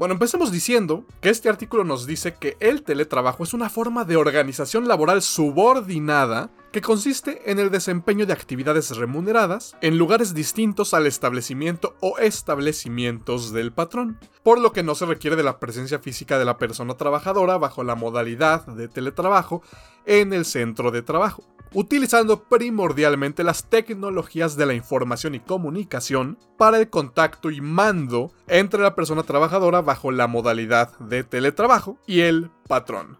Bueno, 0.01 0.13
empecemos 0.13 0.51
diciendo 0.51 1.05
que 1.19 1.29
este 1.29 1.47
artículo 1.47 1.83
nos 1.83 2.07
dice 2.07 2.33
que 2.33 2.57
el 2.59 2.81
teletrabajo 2.81 3.43
es 3.43 3.53
una 3.53 3.69
forma 3.69 4.03
de 4.03 4.15
organización 4.15 4.87
laboral 4.87 5.21
subordinada 5.21 6.49
que 6.71 6.81
consiste 6.81 7.51
en 7.51 7.59
el 7.59 7.69
desempeño 7.69 8.25
de 8.25 8.33
actividades 8.33 8.97
remuneradas 8.97 9.75
en 9.81 9.99
lugares 9.99 10.33
distintos 10.33 10.95
al 10.95 11.05
establecimiento 11.05 11.95
o 11.99 12.17
establecimientos 12.17 13.51
del 13.51 13.73
patrón, 13.73 14.17
por 14.41 14.59
lo 14.59 14.71
que 14.71 14.81
no 14.81 14.95
se 14.95 15.05
requiere 15.05 15.35
de 15.35 15.43
la 15.43 15.59
presencia 15.59 15.99
física 15.99 16.39
de 16.39 16.45
la 16.45 16.57
persona 16.57 16.95
trabajadora 16.95 17.59
bajo 17.59 17.83
la 17.83 17.93
modalidad 17.93 18.65
de 18.65 18.87
teletrabajo 18.87 19.61
en 20.07 20.33
el 20.33 20.45
centro 20.45 20.89
de 20.89 21.03
trabajo 21.03 21.43
utilizando 21.73 22.43
primordialmente 22.43 23.43
las 23.43 23.69
tecnologías 23.69 24.57
de 24.57 24.65
la 24.65 24.73
información 24.73 25.35
y 25.35 25.39
comunicación 25.39 26.37
para 26.57 26.79
el 26.79 26.89
contacto 26.89 27.49
y 27.49 27.61
mando 27.61 28.31
entre 28.47 28.81
la 28.81 28.95
persona 28.95 29.23
trabajadora 29.23 29.81
bajo 29.81 30.11
la 30.11 30.27
modalidad 30.27 30.97
de 30.99 31.23
teletrabajo 31.23 31.97
y 32.05 32.21
el 32.21 32.51
patrón. 32.67 33.17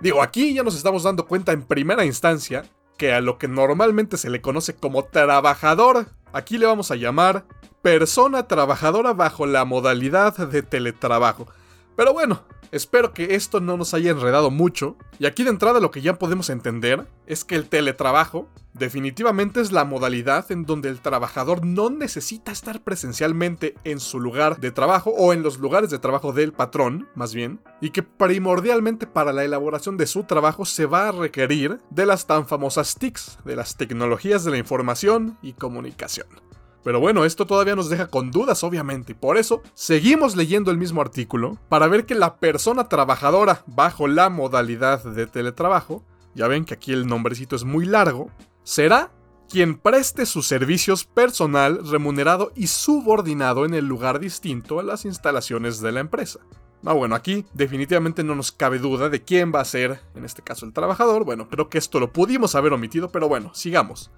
Digo, 0.00 0.22
aquí 0.22 0.54
ya 0.54 0.64
nos 0.64 0.76
estamos 0.76 1.04
dando 1.04 1.26
cuenta 1.26 1.52
en 1.52 1.62
primera 1.62 2.04
instancia 2.04 2.64
que 2.98 3.12
a 3.12 3.20
lo 3.20 3.38
que 3.38 3.48
normalmente 3.48 4.16
se 4.16 4.30
le 4.30 4.40
conoce 4.40 4.74
como 4.74 5.04
trabajador, 5.04 6.06
aquí 6.32 6.58
le 6.58 6.66
vamos 6.66 6.90
a 6.90 6.96
llamar 6.96 7.46
persona 7.82 8.48
trabajadora 8.48 9.12
bajo 9.12 9.46
la 9.46 9.64
modalidad 9.64 10.36
de 10.36 10.62
teletrabajo. 10.62 11.46
Pero 11.96 12.12
bueno, 12.12 12.42
Espero 12.72 13.12
que 13.12 13.34
esto 13.34 13.60
no 13.60 13.76
nos 13.76 13.92
haya 13.92 14.10
enredado 14.10 14.50
mucho. 14.50 14.96
Y 15.18 15.26
aquí 15.26 15.44
de 15.44 15.50
entrada 15.50 15.78
lo 15.78 15.90
que 15.90 16.00
ya 16.00 16.18
podemos 16.18 16.48
entender 16.48 17.06
es 17.26 17.44
que 17.44 17.54
el 17.54 17.68
teletrabajo 17.68 18.48
definitivamente 18.72 19.60
es 19.60 19.72
la 19.72 19.84
modalidad 19.84 20.50
en 20.50 20.64
donde 20.64 20.88
el 20.88 21.02
trabajador 21.02 21.66
no 21.66 21.90
necesita 21.90 22.50
estar 22.50 22.82
presencialmente 22.82 23.74
en 23.84 24.00
su 24.00 24.20
lugar 24.20 24.58
de 24.58 24.70
trabajo 24.70 25.10
o 25.10 25.34
en 25.34 25.42
los 25.42 25.58
lugares 25.58 25.90
de 25.90 25.98
trabajo 25.98 26.32
del 26.32 26.54
patrón, 26.54 27.08
más 27.14 27.34
bien, 27.34 27.60
y 27.82 27.90
que 27.90 28.02
primordialmente 28.02 29.06
para 29.06 29.34
la 29.34 29.44
elaboración 29.44 29.98
de 29.98 30.06
su 30.06 30.24
trabajo 30.24 30.64
se 30.64 30.86
va 30.86 31.08
a 31.08 31.12
requerir 31.12 31.78
de 31.90 32.06
las 32.06 32.26
tan 32.26 32.46
famosas 32.46 32.94
TICs, 32.94 33.38
de 33.44 33.54
las 33.54 33.76
tecnologías 33.76 34.44
de 34.44 34.50
la 34.50 34.58
información 34.58 35.36
y 35.42 35.52
comunicación. 35.52 36.28
Pero 36.84 37.00
bueno, 37.00 37.24
esto 37.24 37.46
todavía 37.46 37.76
nos 37.76 37.88
deja 37.88 38.08
con 38.08 38.30
dudas, 38.30 38.64
obviamente, 38.64 39.12
y 39.12 39.14
por 39.14 39.36
eso 39.36 39.62
seguimos 39.74 40.36
leyendo 40.36 40.70
el 40.70 40.78
mismo 40.78 41.00
artículo 41.00 41.58
para 41.68 41.86
ver 41.86 42.06
que 42.06 42.14
la 42.14 42.36
persona 42.36 42.88
trabajadora 42.88 43.62
bajo 43.66 44.08
la 44.08 44.30
modalidad 44.30 45.04
de 45.04 45.26
teletrabajo, 45.26 46.04
ya 46.34 46.48
ven 46.48 46.64
que 46.64 46.74
aquí 46.74 46.92
el 46.92 47.06
nombrecito 47.06 47.54
es 47.54 47.64
muy 47.64 47.86
largo, 47.86 48.30
será 48.64 49.12
quien 49.48 49.76
preste 49.76 50.24
sus 50.26 50.46
servicios 50.46 51.04
personal, 51.04 51.86
remunerado 51.86 52.52
y 52.56 52.68
subordinado 52.68 53.64
en 53.64 53.74
el 53.74 53.86
lugar 53.86 54.18
distinto 54.18 54.80
a 54.80 54.82
las 54.82 55.04
instalaciones 55.04 55.80
de 55.80 55.92
la 55.92 56.00
empresa. 56.00 56.40
Ah, 56.84 56.94
bueno, 56.94 57.14
aquí 57.14 57.44
definitivamente 57.52 58.24
no 58.24 58.34
nos 58.34 58.50
cabe 58.50 58.78
duda 58.78 59.08
de 59.08 59.22
quién 59.22 59.52
va 59.54 59.60
a 59.60 59.64
ser, 59.64 60.00
en 60.16 60.24
este 60.24 60.42
caso, 60.42 60.66
el 60.66 60.72
trabajador. 60.72 61.24
Bueno, 61.24 61.48
creo 61.48 61.68
que 61.68 61.78
esto 61.78 62.00
lo 62.00 62.12
pudimos 62.12 62.56
haber 62.56 62.72
omitido, 62.72 63.10
pero 63.10 63.28
bueno, 63.28 63.54
sigamos. 63.54 64.10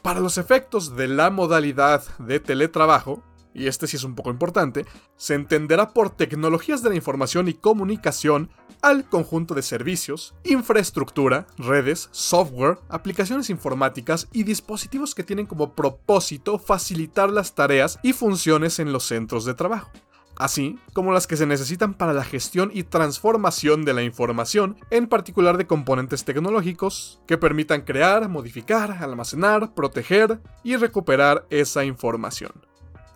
Para 0.00 0.20
los 0.20 0.38
efectos 0.38 0.96
de 0.96 1.08
la 1.08 1.30
modalidad 1.30 2.02
de 2.18 2.40
teletrabajo, 2.40 3.22
y 3.54 3.66
este 3.66 3.86
sí 3.86 3.96
es 3.96 4.04
un 4.04 4.14
poco 4.14 4.30
importante, 4.30 4.86
se 5.16 5.34
entenderá 5.34 5.90
por 5.90 6.10
tecnologías 6.10 6.82
de 6.82 6.90
la 6.90 6.96
información 6.96 7.48
y 7.48 7.54
comunicación 7.54 8.50
al 8.80 9.08
conjunto 9.08 9.54
de 9.54 9.62
servicios, 9.62 10.34
infraestructura, 10.44 11.46
redes, 11.56 12.08
software, 12.10 12.78
aplicaciones 12.88 13.50
informáticas 13.50 14.26
y 14.32 14.42
dispositivos 14.42 15.14
que 15.14 15.22
tienen 15.22 15.46
como 15.46 15.74
propósito 15.74 16.58
facilitar 16.58 17.30
las 17.30 17.54
tareas 17.54 17.98
y 18.02 18.12
funciones 18.12 18.78
en 18.78 18.92
los 18.92 19.04
centros 19.04 19.44
de 19.44 19.54
trabajo 19.54 19.90
así 20.42 20.78
como 20.92 21.12
las 21.12 21.26
que 21.26 21.36
se 21.36 21.46
necesitan 21.46 21.94
para 21.94 22.12
la 22.12 22.24
gestión 22.24 22.70
y 22.74 22.82
transformación 22.82 23.84
de 23.84 23.94
la 23.94 24.02
información, 24.02 24.76
en 24.90 25.06
particular 25.06 25.56
de 25.56 25.66
componentes 25.66 26.24
tecnológicos 26.24 27.20
que 27.26 27.38
permitan 27.38 27.82
crear, 27.82 28.28
modificar, 28.28 28.90
almacenar, 28.90 29.72
proteger 29.74 30.40
y 30.64 30.76
recuperar 30.76 31.46
esa 31.50 31.84
información. 31.84 32.52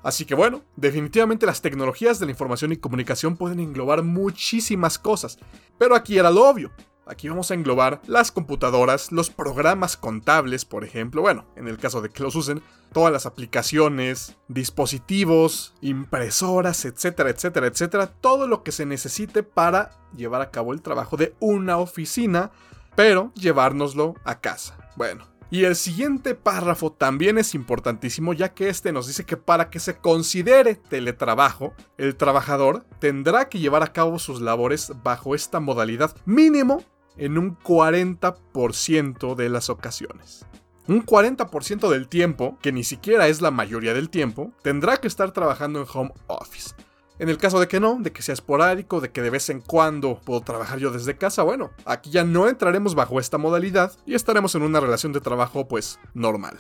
Así 0.05 0.25
que 0.25 0.37
bueno, 0.37 0.63
definitivamente 0.77 1.47
las 1.47 1.63
tecnologías 1.63 2.21
de 2.21 2.27
la 2.27 2.33
información 2.33 2.71
y 2.71 2.77
comunicación 2.77 3.37
pueden 3.37 3.59
englobar 3.59 4.05
muchísimas 4.05 4.97
cosas, 4.97 5.37
pero 5.79 5.97
aquí 5.97 6.17
era 6.19 6.31
lo 6.31 6.49
obvio. 6.49 6.71
Aquí 7.09 7.29
vamos 7.29 7.53
a 7.53 7.55
englobar 7.55 8.03
las 8.09 8.33
computadoras, 8.33 9.13
los 9.13 9.31
programas 9.31 9.97
contables, 9.97 10.65
por 10.65 10.83
ejemplo, 10.83 11.23
bueno, 11.23 11.45
en 11.55 11.69
el 11.69 11.79
caso 11.79 12.01
de 12.03 12.09
que 12.09 12.25
los 12.25 12.35
usen, 12.35 12.63
todas 12.93 13.13
las 13.13 13.27
aplicaciones, 13.27 14.35
dispositivos, 14.49 15.73
impresoras, 15.81 16.85
etcétera, 16.85 17.31
etcétera, 17.31 17.69
etcétera, 17.69 18.07
todo 18.09 18.49
lo 18.49 18.65
que 18.65 18.73
se 18.73 18.87
necesite 18.87 19.45
para 19.45 19.93
llevar 20.17 20.41
a 20.43 20.51
cabo 20.51 20.73
el 20.73 20.83
trabajo 20.83 21.17
de 21.17 21.37
una 21.39 21.79
oficina, 21.79 22.51
pero 22.97 23.33
llevárnoslo 23.35 24.17
a 24.25 24.41
casa. 24.41 24.77
Bueno, 24.97 25.29
y 25.49 25.63
el 25.63 25.77
siguiente 25.77 26.35
párrafo 26.35 26.91
también 26.91 27.39
es 27.39 27.55
importantísimo 27.55 28.33
ya 28.33 28.53
que 28.53 28.69
este 28.69 28.91
nos 28.91 29.07
dice 29.07 29.25
que 29.25 29.37
para 29.37 29.71
que 29.71 29.79
se 29.79 29.97
considere 29.97 30.75
teletrabajo, 30.75 31.73
el 31.99 32.17
trabajador 32.17 32.85
tendrá 32.99 33.49
que 33.49 33.61
llevar 33.61 33.85
a 33.85 33.93
cabo 33.93 34.19
sus 34.19 34.41
labores 34.41 34.91
bajo 35.05 35.37
esta 35.37 35.61
modalidad 35.61 36.17
mínimo 36.25 36.83
en 37.17 37.39
un 37.39 37.59
40% 37.59 39.35
de 39.35 39.49
las 39.49 39.71
ocasiones. 39.71 40.47
Un 40.89 41.05
40% 41.05 41.89
del 41.89 42.09
tiempo, 42.09 42.59
que 42.63 42.71
ni 42.71 42.85
siquiera 42.85 43.27
es 43.27 43.41
la 43.41 43.51
mayoría 43.51 43.93
del 43.93 44.09
tiempo, 44.09 44.53
tendrá 44.63 44.99
que 44.99 45.09
estar 45.09 45.33
trabajando 45.33 45.81
en 45.81 45.87
home 45.93 46.13
office. 46.29 46.75
En 47.19 47.29
el 47.29 47.39
caso 47.39 47.59
de 47.59 47.67
que 47.67 47.81
no, 47.81 47.99
de 47.99 48.13
que 48.13 48.23
sea 48.23 48.35
esporádico, 48.35 49.01
de 49.01 49.11
que 49.11 49.23
de 49.23 49.31
vez 49.31 49.49
en 49.49 49.61
cuando 49.61 50.21
puedo 50.21 50.43
trabajar 50.43 50.79
yo 50.79 50.91
desde 50.91 51.17
casa, 51.17 51.43
bueno, 51.43 51.71
aquí 51.87 52.11
ya 52.11 52.25
no 52.25 52.47
entraremos 52.47 52.95
bajo 52.95 53.19
esta 53.19 53.39
modalidad 53.39 53.93
y 54.05 54.15
estaremos 54.15 54.55
en 54.55 54.63
una 54.63 54.81
relación 54.81 55.13
de 55.13 55.21
trabajo 55.21 55.67
pues 55.67 55.99
normal. 56.13 56.59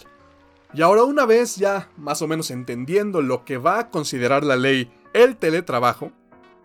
Y 0.73 0.83
ahora 0.83 1.05
una 1.05 1.27
vez 1.27 1.57
ya 1.57 1.91
más 1.97 2.23
o 2.23 2.27
menos 2.27 2.51
entendiendo 2.51 3.23
lo 3.23 3.45
que 3.45 3.59
va 3.59 3.79
a 3.79 3.91
considerar 3.91 4.45
la 4.45 4.57
ley 4.57 4.91
el 5.13 5.37
teletrabajo, 5.37 6.11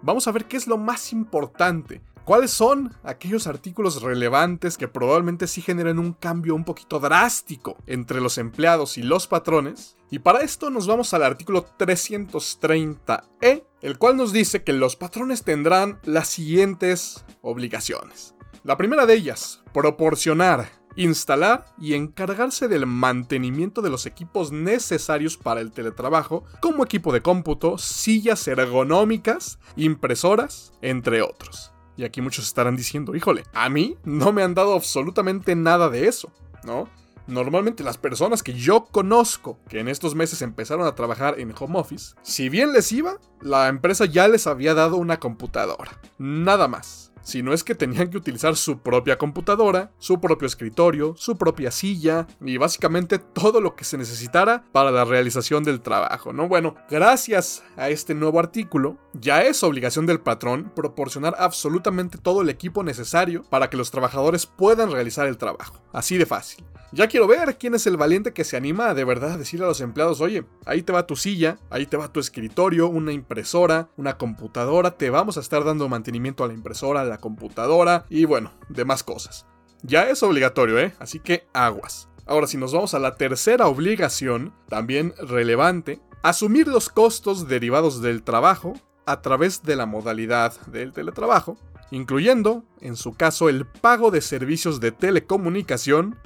vamos 0.02 0.28
a 0.28 0.32
ver 0.32 0.46
qué 0.46 0.58
es 0.58 0.68
lo 0.68 0.78
más 0.78 1.12
importante 1.12 2.02
¿Cuáles 2.32 2.52
son 2.52 2.94
aquellos 3.04 3.46
artículos 3.46 4.02
relevantes 4.02 4.78
que 4.78 4.88
probablemente 4.88 5.48
sí 5.48 5.62
generen 5.62 6.00
un 6.00 6.14
cambio 6.14 6.56
un 6.56 6.64
poquito 6.64 7.02
drástico 7.02 7.76
entre 7.88 8.22
los 8.22 8.38
empleados 8.38 8.98
y 8.98 9.04
los 9.04 9.28
patrones? 9.28 9.98
Y 10.10 10.20
para 10.20 10.40
esto 10.40 10.70
nos 10.70 10.88
vamos 10.88 11.14
al 11.14 11.24
artículo 11.24 11.66
330e, 11.78 13.66
el 13.82 13.98
cual 13.98 14.16
nos 14.16 14.32
dice 14.32 14.64
que 14.64 14.72
los 14.72 14.96
patrones 14.96 15.44
tendrán 15.44 16.00
las 16.06 16.30
siguientes 16.30 17.26
obligaciones. 17.42 18.34
La 18.64 18.78
primera 18.78 19.06
de 19.06 19.16
ellas, 19.16 19.62
proporcionar, 19.74 20.70
instalar 20.96 21.66
y 21.78 21.96
encargarse 21.96 22.70
del 22.70 22.86
mantenimiento 22.86 23.82
de 23.82 23.90
los 23.90 24.06
equipos 24.06 24.54
necesarios 24.54 25.36
para 25.36 25.60
el 25.60 25.74
teletrabajo, 25.74 26.46
como 26.62 26.86
equipo 26.86 27.12
de 27.12 27.22
cómputo, 27.22 27.78
sillas 27.78 28.48
ergonómicas, 28.48 29.60
impresoras, 29.76 30.72
entre 30.82 31.22
otros. 31.22 31.74
Y 32.02 32.04
aquí 32.04 32.20
muchos 32.20 32.46
estarán 32.46 32.76
diciendo, 32.76 33.16
híjole, 33.16 33.44
a 33.54 33.70
mí 33.70 33.96
no 34.04 34.32
me 34.34 34.42
han 34.42 34.56
dado 34.56 34.74
absolutamente 34.74 35.56
nada 35.56 35.88
de 35.88 36.08
eso, 36.08 36.32
¿no? 36.64 36.90
Normalmente 37.28 37.84
las 37.84 38.00
personas 38.00 38.42
que 38.42 38.56
yo 38.56 38.86
conozco 38.86 39.60
que 39.70 39.80
en 39.80 39.88
estos 39.88 40.16
meses 40.16 40.42
empezaron 40.42 40.88
a 40.88 40.96
trabajar 40.96 41.40
en 41.40 41.54
home 41.56 41.78
office, 41.78 42.16
si 42.24 42.50
bien 42.50 42.74
les 42.74 42.92
iba, 42.92 43.20
la 43.40 43.68
empresa 43.68 44.06
ya 44.06 44.28
les 44.28 44.48
había 44.48 44.74
dado 44.74 44.98
una 44.98 45.20
computadora. 45.20 45.92
Nada 46.18 46.68
más 46.68 47.11
si 47.22 47.44
no 47.44 47.54
es 47.54 47.64
que 47.64 47.76
tenían 47.76 48.10
que 48.10 48.18
utilizar 48.18 48.56
su 48.56 48.80
propia 48.80 49.18
computadora, 49.18 49.92
su 49.98 50.20
propio 50.20 50.48
escritorio, 50.48 51.16
su 51.18 51.38
propia 51.38 51.72
silla 51.72 52.28
y 52.44 52.58
básicamente 52.58 53.20
todo 53.20 53.62
lo 53.62 53.76
que 53.76 53.84
se 53.84 53.98
necesitara 53.98 54.64
para 54.72 54.92
la 54.92 55.06
realización 55.06 55.64
del 55.64 55.82
trabajo, 55.82 56.34
¿no? 56.34 56.48
Bueno, 56.48 56.76
gracias 56.90 57.64
a 57.78 57.90
este 57.90 58.14
nuevo 58.14 58.40
artículo, 58.40 58.98
ya 59.14 59.44
es 59.44 59.64
obligación 59.64 60.06
del 60.06 60.20
patrón 60.20 60.72
proporcionar 60.76 61.36
absolutamente 61.38 62.18
todo 62.18 62.42
el 62.42 62.50
equipo 62.50 62.84
necesario 62.84 63.44
para 63.50 63.70
que 63.70 63.78
los 63.78 63.92
trabajadores 63.92 64.46
puedan 64.46 64.92
realizar 64.92 65.28
el 65.28 65.38
trabajo. 65.38 65.82
Así 65.92 66.18
de 66.18 66.26
fácil. 66.26 66.66
Ya 66.94 67.08
quiero 67.08 67.26
ver 67.26 67.58
quién 67.58 67.74
es 67.74 67.88
el 67.88 67.96
valiente 67.96 68.34
que 68.34 68.44
se 68.44 68.58
anima 68.58 68.90
a 68.90 68.94
de 68.94 69.06
verdad 69.06 69.32
a 69.32 69.38
decirle 69.38 69.66
a 69.66 69.70
los 69.70 69.80
empleados, 69.80 70.20
oye, 70.20 70.44
ahí 70.66 70.82
te 70.82 70.92
va 70.92 71.08
tu 71.08 71.16
silla, 71.16 71.58
ahí 71.70 71.86
te 71.86 71.96
va 71.96 72.12
tu 72.12 72.20
escritorio, 72.20 72.90
una 72.90 73.14
impresora, 73.14 73.88
una 73.96 74.18
computadora, 74.18 74.98
te 74.98 75.10
vamos 75.10 75.38
a 75.38 75.40
estar 75.40 75.64
dando 75.64 75.88
mantenimiento 75.88 76.44
a 76.44 76.48
la 76.48 76.54
impresora, 76.54 77.02
a 77.02 77.06
la 77.06 77.18
computadora 77.18 78.06
y 78.10 78.26
bueno, 78.26 78.52
demás 78.68 79.04
cosas. 79.04 79.46
Ya 79.84 80.10
es 80.10 80.22
obligatorio, 80.22 80.80
¿eh? 80.80 80.94
Así 81.00 81.20
que 81.20 81.48
aguas. 81.54 82.10
Ahora, 82.26 82.46
si 82.46 82.58
nos 82.58 82.74
vamos 82.74 82.94
a 82.94 83.00
la 83.00 83.16
tercera 83.16 83.68
obligación, 83.68 84.54
también 84.68 85.14
relevante, 85.18 86.02
asumir 86.24 86.68
los 86.68 86.90
costos 86.90 87.48
derivados 87.48 88.02
del 88.02 88.22
trabajo 88.22 88.74
a 89.06 89.22
través 89.22 89.64
de 89.64 89.78
la 89.78 89.86
modalidad 89.86 90.60
del 90.68 90.92
teletrabajo, 90.92 91.58
incluyendo, 91.90 92.66
en 92.82 92.98
su 92.98 93.14
caso, 93.14 93.48
el 93.48 93.66
pago 93.66 94.12
de 94.12 94.22
servicios 94.22 94.82
de 94.82 94.92
telecomunicación 94.92 96.18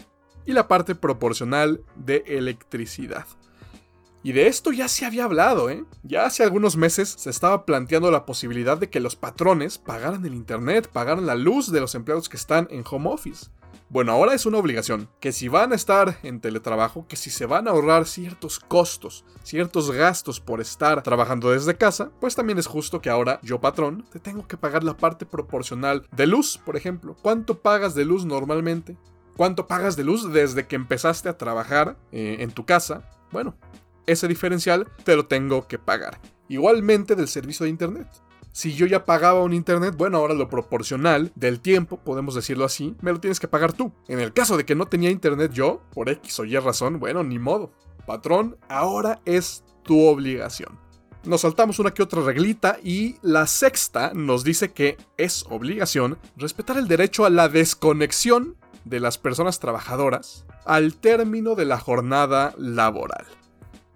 y 0.45 0.53
la 0.53 0.67
parte 0.67 0.95
proporcional 0.95 1.81
de 1.95 2.23
electricidad. 2.27 3.25
Y 4.23 4.31
de 4.31 4.47
esto 4.47 4.71
ya 4.71 4.87
se 4.87 5.05
había 5.05 5.25
hablado, 5.25 5.69
¿eh? 5.69 5.85
Ya 6.01 6.25
hace 6.25 6.43
algunos 6.43 6.77
meses 6.77 7.13
se 7.15 7.29
estaba 7.29 7.63
planteando 7.63 8.09
la 8.09 8.25
posibilidad 8.25 8.75
de 8.75 8.89
que 8.89 8.99
los 8.99 9.15
patrones 9.15 9.77
pagaran 9.77 10.25
el 10.25 10.33
internet, 10.33 10.89
pagaran 10.91 11.27
la 11.27 11.35
luz 11.35 11.71
de 11.71 11.79
los 11.79 11.93
empleados 11.93 12.27
que 12.27 12.37
están 12.37 12.67
en 12.71 12.83
home 12.89 13.09
office. 13.09 13.51
Bueno, 13.87 14.13
ahora 14.13 14.33
es 14.33 14.47
una 14.47 14.57
obligación, 14.57 15.09
que 15.19 15.31
si 15.31 15.47
van 15.47 15.71
a 15.71 15.75
estar 15.75 16.17
en 16.23 16.41
teletrabajo, 16.41 17.05
que 17.07 17.15
si 17.15 17.29
se 17.29 17.45
van 17.45 17.67
a 17.67 17.71
ahorrar 17.71 18.07
ciertos 18.07 18.59
costos, 18.59 19.23
ciertos 19.43 19.91
gastos 19.91 20.39
por 20.39 20.59
estar 20.59 21.03
trabajando 21.03 21.51
desde 21.51 21.77
casa, 21.77 22.09
pues 22.19 22.33
también 22.33 22.57
es 22.57 22.65
justo 22.65 22.99
que 23.01 23.11
ahora 23.11 23.39
yo 23.43 23.61
patrón 23.61 24.03
te 24.11 24.19
tengo 24.19 24.47
que 24.47 24.57
pagar 24.57 24.83
la 24.83 24.97
parte 24.97 25.27
proporcional 25.27 26.07
de 26.11 26.25
luz, 26.25 26.59
por 26.65 26.75
ejemplo. 26.75 27.15
¿Cuánto 27.21 27.59
pagas 27.59 27.93
de 27.93 28.05
luz 28.05 28.25
normalmente? 28.25 28.97
Cuánto 29.35 29.67
pagas 29.67 29.95
de 29.95 30.03
luz 30.03 30.31
desde 30.31 30.67
que 30.67 30.75
empezaste 30.75 31.29
a 31.29 31.37
trabajar 31.37 31.97
eh, 32.11 32.37
en 32.39 32.51
tu 32.51 32.65
casa, 32.65 33.09
bueno, 33.31 33.55
ese 34.05 34.27
diferencial 34.27 34.87
te 35.03 35.15
lo 35.15 35.25
tengo 35.25 35.67
que 35.67 35.79
pagar. 35.79 36.19
Igualmente 36.47 37.15
del 37.15 37.27
servicio 37.27 37.63
de 37.63 37.71
internet. 37.71 38.07
Si 38.51 38.73
yo 38.73 38.85
ya 38.85 39.03
pagaba 39.03 39.43
un 39.43 39.53
internet, 39.53 39.95
bueno, 39.97 40.17
ahora 40.17 40.33
lo 40.33 40.47
proporcional 40.47 41.31
del 41.35 41.59
tiempo, 41.59 41.97
podemos 41.97 42.35
decirlo 42.35 42.63
así, 42.63 42.95
me 43.01 43.11
lo 43.11 43.19
tienes 43.19 43.39
que 43.39 43.49
pagar 43.49 43.73
tú. 43.73 43.91
En 44.07 44.19
el 44.19 44.31
caso 44.31 44.55
de 44.55 44.63
que 44.63 44.75
no 44.75 44.85
tenía 44.85 45.09
internet 45.09 45.51
yo, 45.51 45.81
por 45.93 46.07
X 46.07 46.39
o 46.39 46.45
Y 46.45 46.57
razón, 46.57 46.99
bueno, 46.99 47.23
ni 47.23 47.37
modo. 47.37 47.73
Patrón, 48.05 48.57
ahora 48.69 49.19
es 49.25 49.65
tu 49.83 50.05
obligación. 50.05 50.79
Nos 51.25 51.41
saltamos 51.41 51.79
una 51.79 51.91
que 51.91 52.03
otra 52.03 52.21
reglita 52.21 52.77
y 52.83 53.15
la 53.23 53.47
sexta 53.47 54.13
nos 54.13 54.43
dice 54.43 54.71
que 54.71 54.95
es 55.17 55.43
obligación 55.49 56.19
respetar 56.37 56.77
el 56.77 56.87
derecho 56.87 57.25
a 57.25 57.31
la 57.31 57.49
desconexión 57.49 58.55
de 58.85 58.99
las 58.99 59.17
personas 59.17 59.59
trabajadoras 59.59 60.45
al 60.63 60.95
término 60.95 61.55
de 61.55 61.65
la 61.65 61.79
jornada 61.79 62.53
laboral. 62.57 63.25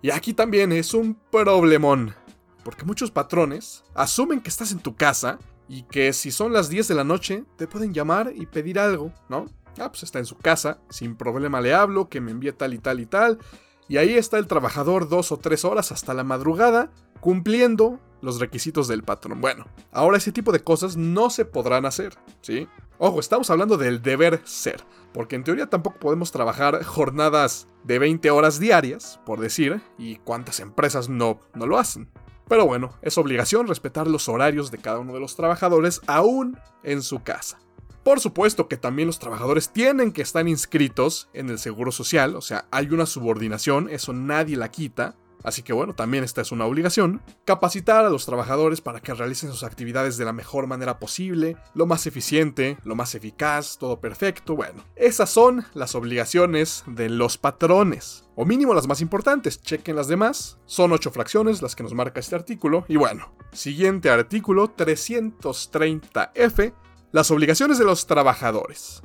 Y 0.02 0.12
aquí 0.12 0.34
también 0.34 0.72
es 0.72 0.94
un 0.94 1.16
problemón, 1.32 2.16
porque 2.64 2.86
muchos 2.86 3.12
patrones 3.12 3.84
asumen 3.96 4.42
que 4.42 4.50
estás 4.50 4.72
en 4.72 4.80
tu 4.80 4.96
casa 4.96 5.40
y 5.68 5.84
que 5.84 6.14
si 6.14 6.32
son 6.32 6.52
las 6.52 6.70
10 6.70 6.88
de 6.88 6.96
la 6.96 7.04
noche 7.04 7.44
te 7.56 7.68
pueden 7.68 7.94
llamar 7.94 8.32
y 8.36 8.46
pedir 8.46 8.80
algo, 8.80 9.14
¿no? 9.30 9.46
Ah, 9.78 9.90
pues 9.90 10.04
está 10.04 10.20
en 10.20 10.26
su 10.26 10.36
casa, 10.36 10.80
sin 10.90 11.16
problema 11.16 11.62
le 11.62 11.74
hablo, 11.74 12.10
que 12.10 12.22
me 12.22 12.32
envíe 12.32 12.52
tal 12.52 12.74
y 12.74 12.80
tal 12.80 13.00
y 13.00 13.06
tal. 13.06 13.40
Y 13.88 13.98
ahí 13.98 14.14
está 14.14 14.38
el 14.38 14.48
trabajador 14.48 15.10
dos 15.10 15.32
o 15.32 15.38
tres 15.38 15.66
horas 15.66 15.92
hasta 15.92 16.14
la 16.14 16.24
madrugada, 16.24 16.92
cumpliendo 17.20 18.00
los 18.22 18.40
requisitos 18.40 18.88
del 18.88 19.04
patrón. 19.04 19.42
Bueno, 19.42 19.66
ahora 19.92 20.18
ese 20.18 20.32
tipo 20.32 20.52
de 20.52 20.64
cosas 20.64 20.98
no 20.98 21.30
se 21.30 21.46
podrán 21.46 21.86
hacer, 21.86 22.18
¿sí? 22.42 22.68
Ojo, 23.02 23.22
estamos 23.22 23.50
hablando 23.50 23.78
del 23.78 24.02
deber 24.02 24.42
ser, 24.44 24.84
porque 25.14 25.38
en 25.38 25.46
teoría 25.46 25.70
tampoco 25.70 26.00
podemos 26.00 26.34
trabajar 26.34 26.84
jornadas 26.84 27.66
de 27.86 27.98
20 27.98 28.30
horas 28.30 28.60
diarias, 28.60 29.22
por 29.26 29.40
decir, 29.40 29.80
y 29.98 30.18
cuántas 30.18 30.60
empresas 30.60 31.08
no, 31.08 31.40
no 31.54 31.66
lo 31.66 31.78
hacen. 31.78 32.10
Pero 32.50 32.66
bueno, 32.66 32.90
es 33.02 33.18
obligación 33.18 33.70
respetar 33.70 34.08
los 34.08 34.28
horarios 34.28 34.70
de 34.70 34.80
cada 34.80 35.00
uno 35.00 35.14
de 35.14 35.22
los 35.22 35.38
trabajadores 35.38 36.02
aún 36.08 36.60
en 36.84 37.02
su 37.02 37.24
casa. 37.24 37.60
Por 38.04 38.20
supuesto 38.20 38.68
que 38.68 38.76
también 38.76 39.08
los 39.08 39.20
trabajadores 39.20 39.70
tienen 39.70 40.12
que 40.12 40.22
estar 40.22 40.46
inscritos 40.46 41.30
en 41.32 41.50
el 41.50 41.58
Seguro 41.58 41.94
Social, 41.94 42.36
o 42.36 42.42
sea, 42.42 42.68
hay 42.70 42.88
una 42.88 43.06
subordinación, 43.06 43.88
eso 43.90 44.12
nadie 44.12 44.58
la 44.58 44.72
quita. 44.72 45.16
Así 45.44 45.64
que 45.64 45.74
bueno, 45.74 45.94
también 45.96 46.24
esta 46.24 46.42
es 46.42 46.52
una 46.52 46.66
obligación. 46.66 47.22
Capacitar 47.46 48.06
a 48.06 48.10
los 48.10 48.26
trabajadores 48.26 48.82
para 48.82 49.00
que 49.00 49.14
realicen 49.14 49.52
sus 49.52 49.64
actividades 49.64 50.18
de 50.18 50.26
la 50.26 50.34
mejor 50.34 50.68
manera 50.68 51.00
posible, 51.00 51.58
lo 51.74 51.86
más 51.86 52.08
eficiente, 52.08 52.78
lo 52.84 52.96
más 52.96 53.16
eficaz, 53.16 53.78
todo 53.78 54.00
perfecto. 54.00 54.56
Bueno, 54.56 54.84
esas 54.96 55.30
son 55.30 55.66
las 55.74 55.96
obligaciones 55.96 56.84
de 56.88 57.10
los 57.10 57.38
patrones. 57.38 58.26
O 58.36 58.46
mínimo 58.46 58.74
las 58.74 58.88
más 58.88 59.02
importantes, 59.02 59.62
chequen 59.62 59.96
las 59.96 60.08
demás. 60.08 60.58
Son 60.66 60.92
ocho 60.92 61.12
fracciones 61.12 61.62
las 61.62 61.76
que 61.76 61.84
nos 61.84 61.94
marca 61.94 62.20
este 62.20 62.36
artículo. 62.36 62.86
Y 62.88 62.96
bueno, 62.96 63.34
siguiente 63.52 64.10
artículo 64.10 64.76
330F, 64.76 66.74
las 67.12 67.32
obligaciones 67.32 67.78
de 67.78 67.86
los 67.86 68.08
trabajadores. 68.08 69.02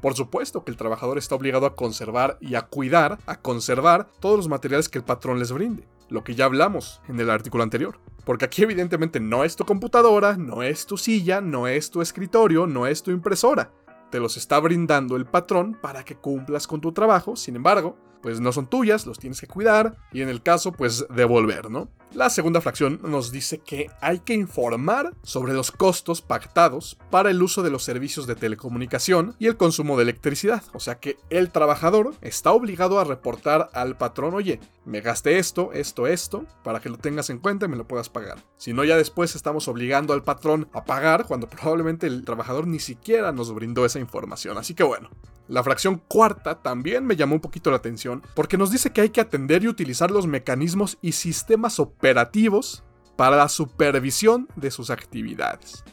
Por 0.00 0.14
supuesto 0.14 0.64
que 0.64 0.70
el 0.70 0.76
trabajador 0.76 1.18
está 1.18 1.34
obligado 1.34 1.66
a 1.66 1.74
conservar 1.74 2.38
y 2.40 2.54
a 2.54 2.62
cuidar, 2.62 3.18
a 3.26 3.40
conservar 3.40 4.08
todos 4.20 4.36
los 4.36 4.48
materiales 4.48 4.88
que 4.88 4.98
el 4.98 5.04
patrón 5.04 5.38
les 5.38 5.52
brinde, 5.52 5.88
lo 6.08 6.22
que 6.22 6.34
ya 6.34 6.44
hablamos 6.44 7.00
en 7.08 7.18
el 7.18 7.30
artículo 7.30 7.64
anterior. 7.64 7.98
Porque 8.24 8.44
aquí 8.44 8.62
evidentemente 8.62 9.20
no 9.20 9.42
es 9.42 9.56
tu 9.56 9.64
computadora, 9.64 10.36
no 10.36 10.62
es 10.62 10.86
tu 10.86 10.96
silla, 10.96 11.40
no 11.40 11.66
es 11.66 11.90
tu 11.90 12.02
escritorio, 12.02 12.66
no 12.66 12.86
es 12.86 13.02
tu 13.02 13.10
impresora. 13.10 13.72
Te 14.10 14.20
los 14.20 14.36
está 14.36 14.60
brindando 14.60 15.16
el 15.16 15.26
patrón 15.26 15.76
para 15.80 16.04
que 16.04 16.16
cumplas 16.16 16.66
con 16.66 16.80
tu 16.80 16.92
trabajo, 16.92 17.36
sin 17.36 17.56
embargo, 17.56 17.98
pues 18.22 18.40
no 18.40 18.52
son 18.52 18.66
tuyas, 18.66 19.06
los 19.06 19.18
tienes 19.18 19.40
que 19.40 19.46
cuidar 19.46 19.96
y 20.12 20.22
en 20.22 20.28
el 20.28 20.42
caso 20.42 20.72
pues 20.72 21.06
devolver, 21.10 21.70
¿no? 21.70 21.88
La 22.14 22.30
segunda 22.30 22.62
fracción 22.62 23.00
nos 23.02 23.32
dice 23.32 23.58
que 23.58 23.90
hay 24.00 24.20
que 24.20 24.32
informar 24.32 25.14
sobre 25.22 25.52
los 25.52 25.70
costos 25.70 26.22
pactados 26.22 26.96
para 27.10 27.30
el 27.30 27.42
uso 27.42 27.62
de 27.62 27.70
los 27.70 27.84
servicios 27.84 28.26
de 28.26 28.34
telecomunicación 28.34 29.36
y 29.38 29.46
el 29.46 29.58
consumo 29.58 29.96
de 29.96 30.04
electricidad. 30.04 30.62
O 30.72 30.80
sea 30.80 30.98
que 31.00 31.18
el 31.28 31.50
trabajador 31.50 32.14
está 32.22 32.52
obligado 32.52 32.98
a 32.98 33.04
reportar 33.04 33.68
al 33.74 33.98
patrón, 33.98 34.32
oye, 34.32 34.58
me 34.86 35.02
gasté 35.02 35.38
esto, 35.38 35.70
esto, 35.74 36.06
esto, 36.06 36.46
para 36.64 36.80
que 36.80 36.88
lo 36.88 36.96
tengas 36.96 37.28
en 37.28 37.40
cuenta 37.40 37.66
y 37.66 37.68
me 37.68 37.76
lo 37.76 37.86
puedas 37.86 38.08
pagar. 38.08 38.38
Si 38.56 38.72
no, 38.72 38.84
ya 38.84 38.96
después 38.96 39.36
estamos 39.36 39.68
obligando 39.68 40.14
al 40.14 40.24
patrón 40.24 40.66
a 40.72 40.86
pagar 40.86 41.26
cuando 41.26 41.46
probablemente 41.46 42.06
el 42.06 42.24
trabajador 42.24 42.66
ni 42.66 42.80
siquiera 42.80 43.32
nos 43.32 43.52
brindó 43.52 43.84
esa 43.84 44.00
información. 44.00 44.56
Así 44.56 44.72
que 44.72 44.82
bueno, 44.82 45.10
la 45.46 45.62
fracción 45.62 46.02
cuarta 46.08 46.62
también 46.62 47.04
me 47.06 47.16
llamó 47.16 47.34
un 47.34 47.40
poquito 47.40 47.70
la 47.70 47.78
atención 47.78 48.07
porque 48.34 48.58
nos 48.58 48.70
dice 48.70 48.90
que 48.90 49.00
hay 49.00 49.10
que 49.10 49.20
atender 49.20 49.62
y 49.62 49.68
utilizar 49.68 50.10
los 50.10 50.26
mecanismos 50.26 50.98
y 51.02 51.12
sistemas 51.12 51.78
operativos 51.80 52.84
para 53.16 53.36
la 53.36 53.48
supervisión 53.48 54.48
de 54.56 54.70
sus 54.70 54.90
actividades. 54.90 55.84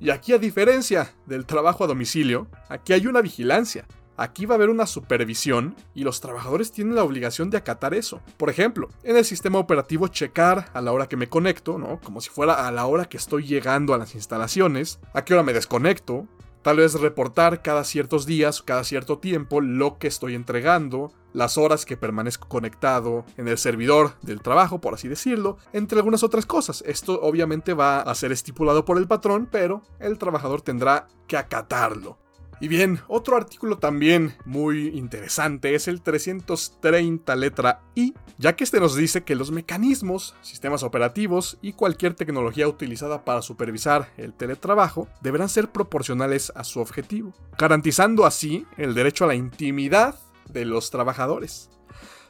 Y 0.00 0.10
aquí 0.10 0.32
a 0.32 0.38
diferencia 0.38 1.14
del 1.26 1.46
trabajo 1.46 1.84
a 1.84 1.86
domicilio, 1.86 2.48
aquí 2.68 2.92
hay 2.92 3.06
una 3.06 3.22
vigilancia. 3.22 3.86
Aquí 4.16 4.46
va 4.46 4.54
a 4.54 4.56
haber 4.56 4.70
una 4.70 4.86
supervisión 4.86 5.74
y 5.92 6.04
los 6.04 6.20
trabajadores 6.20 6.70
tienen 6.70 6.94
la 6.94 7.02
obligación 7.02 7.50
de 7.50 7.56
acatar 7.56 7.94
eso. 7.94 8.20
Por 8.36 8.48
ejemplo, 8.48 8.88
en 9.02 9.16
el 9.16 9.24
sistema 9.24 9.58
operativo 9.58 10.06
checar 10.06 10.70
a 10.72 10.80
la 10.80 10.92
hora 10.92 11.08
que 11.08 11.16
me 11.16 11.28
conecto, 11.28 11.78
¿no? 11.78 12.00
Como 12.00 12.20
si 12.20 12.30
fuera 12.30 12.68
a 12.68 12.70
la 12.70 12.86
hora 12.86 13.06
que 13.06 13.16
estoy 13.16 13.44
llegando 13.44 13.92
a 13.92 13.98
las 13.98 14.14
instalaciones, 14.14 15.00
a 15.14 15.24
qué 15.24 15.34
hora 15.34 15.42
me 15.42 15.52
desconecto, 15.52 16.28
Tal 16.64 16.78
vez 16.78 16.94
reportar 16.94 17.60
cada 17.60 17.84
ciertos 17.84 18.24
días, 18.24 18.62
cada 18.62 18.84
cierto 18.84 19.18
tiempo, 19.18 19.60
lo 19.60 19.98
que 19.98 20.06
estoy 20.06 20.34
entregando, 20.34 21.12
las 21.34 21.58
horas 21.58 21.84
que 21.84 21.98
permanezco 21.98 22.48
conectado 22.48 23.26
en 23.36 23.48
el 23.48 23.58
servidor 23.58 24.14
del 24.22 24.40
trabajo, 24.40 24.80
por 24.80 24.94
así 24.94 25.06
decirlo, 25.06 25.58
entre 25.74 25.98
algunas 25.98 26.22
otras 26.22 26.46
cosas. 26.46 26.82
Esto 26.86 27.20
obviamente 27.20 27.74
va 27.74 28.00
a 28.00 28.14
ser 28.14 28.32
estipulado 28.32 28.86
por 28.86 28.96
el 28.96 29.06
patrón, 29.06 29.46
pero 29.52 29.82
el 30.00 30.16
trabajador 30.16 30.62
tendrá 30.62 31.06
que 31.28 31.36
acatarlo. 31.36 32.23
Y 32.60 32.68
bien, 32.68 33.00
otro 33.08 33.36
artículo 33.36 33.78
también 33.78 34.34
muy 34.44 34.88
interesante 34.88 35.74
es 35.74 35.88
el 35.88 36.02
330 36.02 37.36
letra 37.36 37.82
I, 37.94 38.14
ya 38.38 38.56
que 38.56 38.64
este 38.64 38.80
nos 38.80 38.96
dice 38.96 39.24
que 39.24 39.34
los 39.34 39.50
mecanismos, 39.50 40.34
sistemas 40.40 40.82
operativos 40.82 41.58
y 41.62 41.72
cualquier 41.72 42.14
tecnología 42.14 42.68
utilizada 42.68 43.24
para 43.24 43.42
supervisar 43.42 44.10
el 44.16 44.32
teletrabajo 44.32 45.08
deberán 45.20 45.48
ser 45.48 45.70
proporcionales 45.70 46.52
a 46.54 46.64
su 46.64 46.80
objetivo, 46.80 47.32
garantizando 47.58 48.24
así 48.24 48.66
el 48.76 48.94
derecho 48.94 49.24
a 49.24 49.28
la 49.28 49.34
intimidad 49.34 50.18
de 50.48 50.64
los 50.64 50.90
trabajadores. 50.90 51.70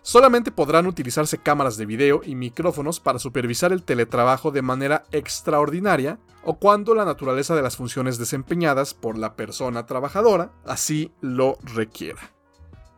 Solamente 0.07 0.53
podrán 0.53 0.87
utilizarse 0.87 1.39
cámaras 1.39 1.79
de 1.79 1.87
video 1.87 2.21
y 2.23 2.35
micrófonos 2.35 3.01
para 3.01 3.19
supervisar 3.19 3.73
el 3.73 3.83
teletrabajo 3.83 4.51
de 4.51 4.61
manera 4.61 5.07
extraordinaria 5.13 6.19
o 6.45 6.59
cuando 6.59 6.95
la 6.95 7.07
naturaleza 7.07 7.57
de 7.57 7.63
las 7.63 7.77
funciones 7.77 8.19
desempeñadas 8.19 8.93
por 8.93 9.17
la 9.17 9.35
persona 9.35 9.87
trabajadora 9.87 10.53
así 10.67 11.11
lo 11.23 11.57
requiera. 11.63 12.21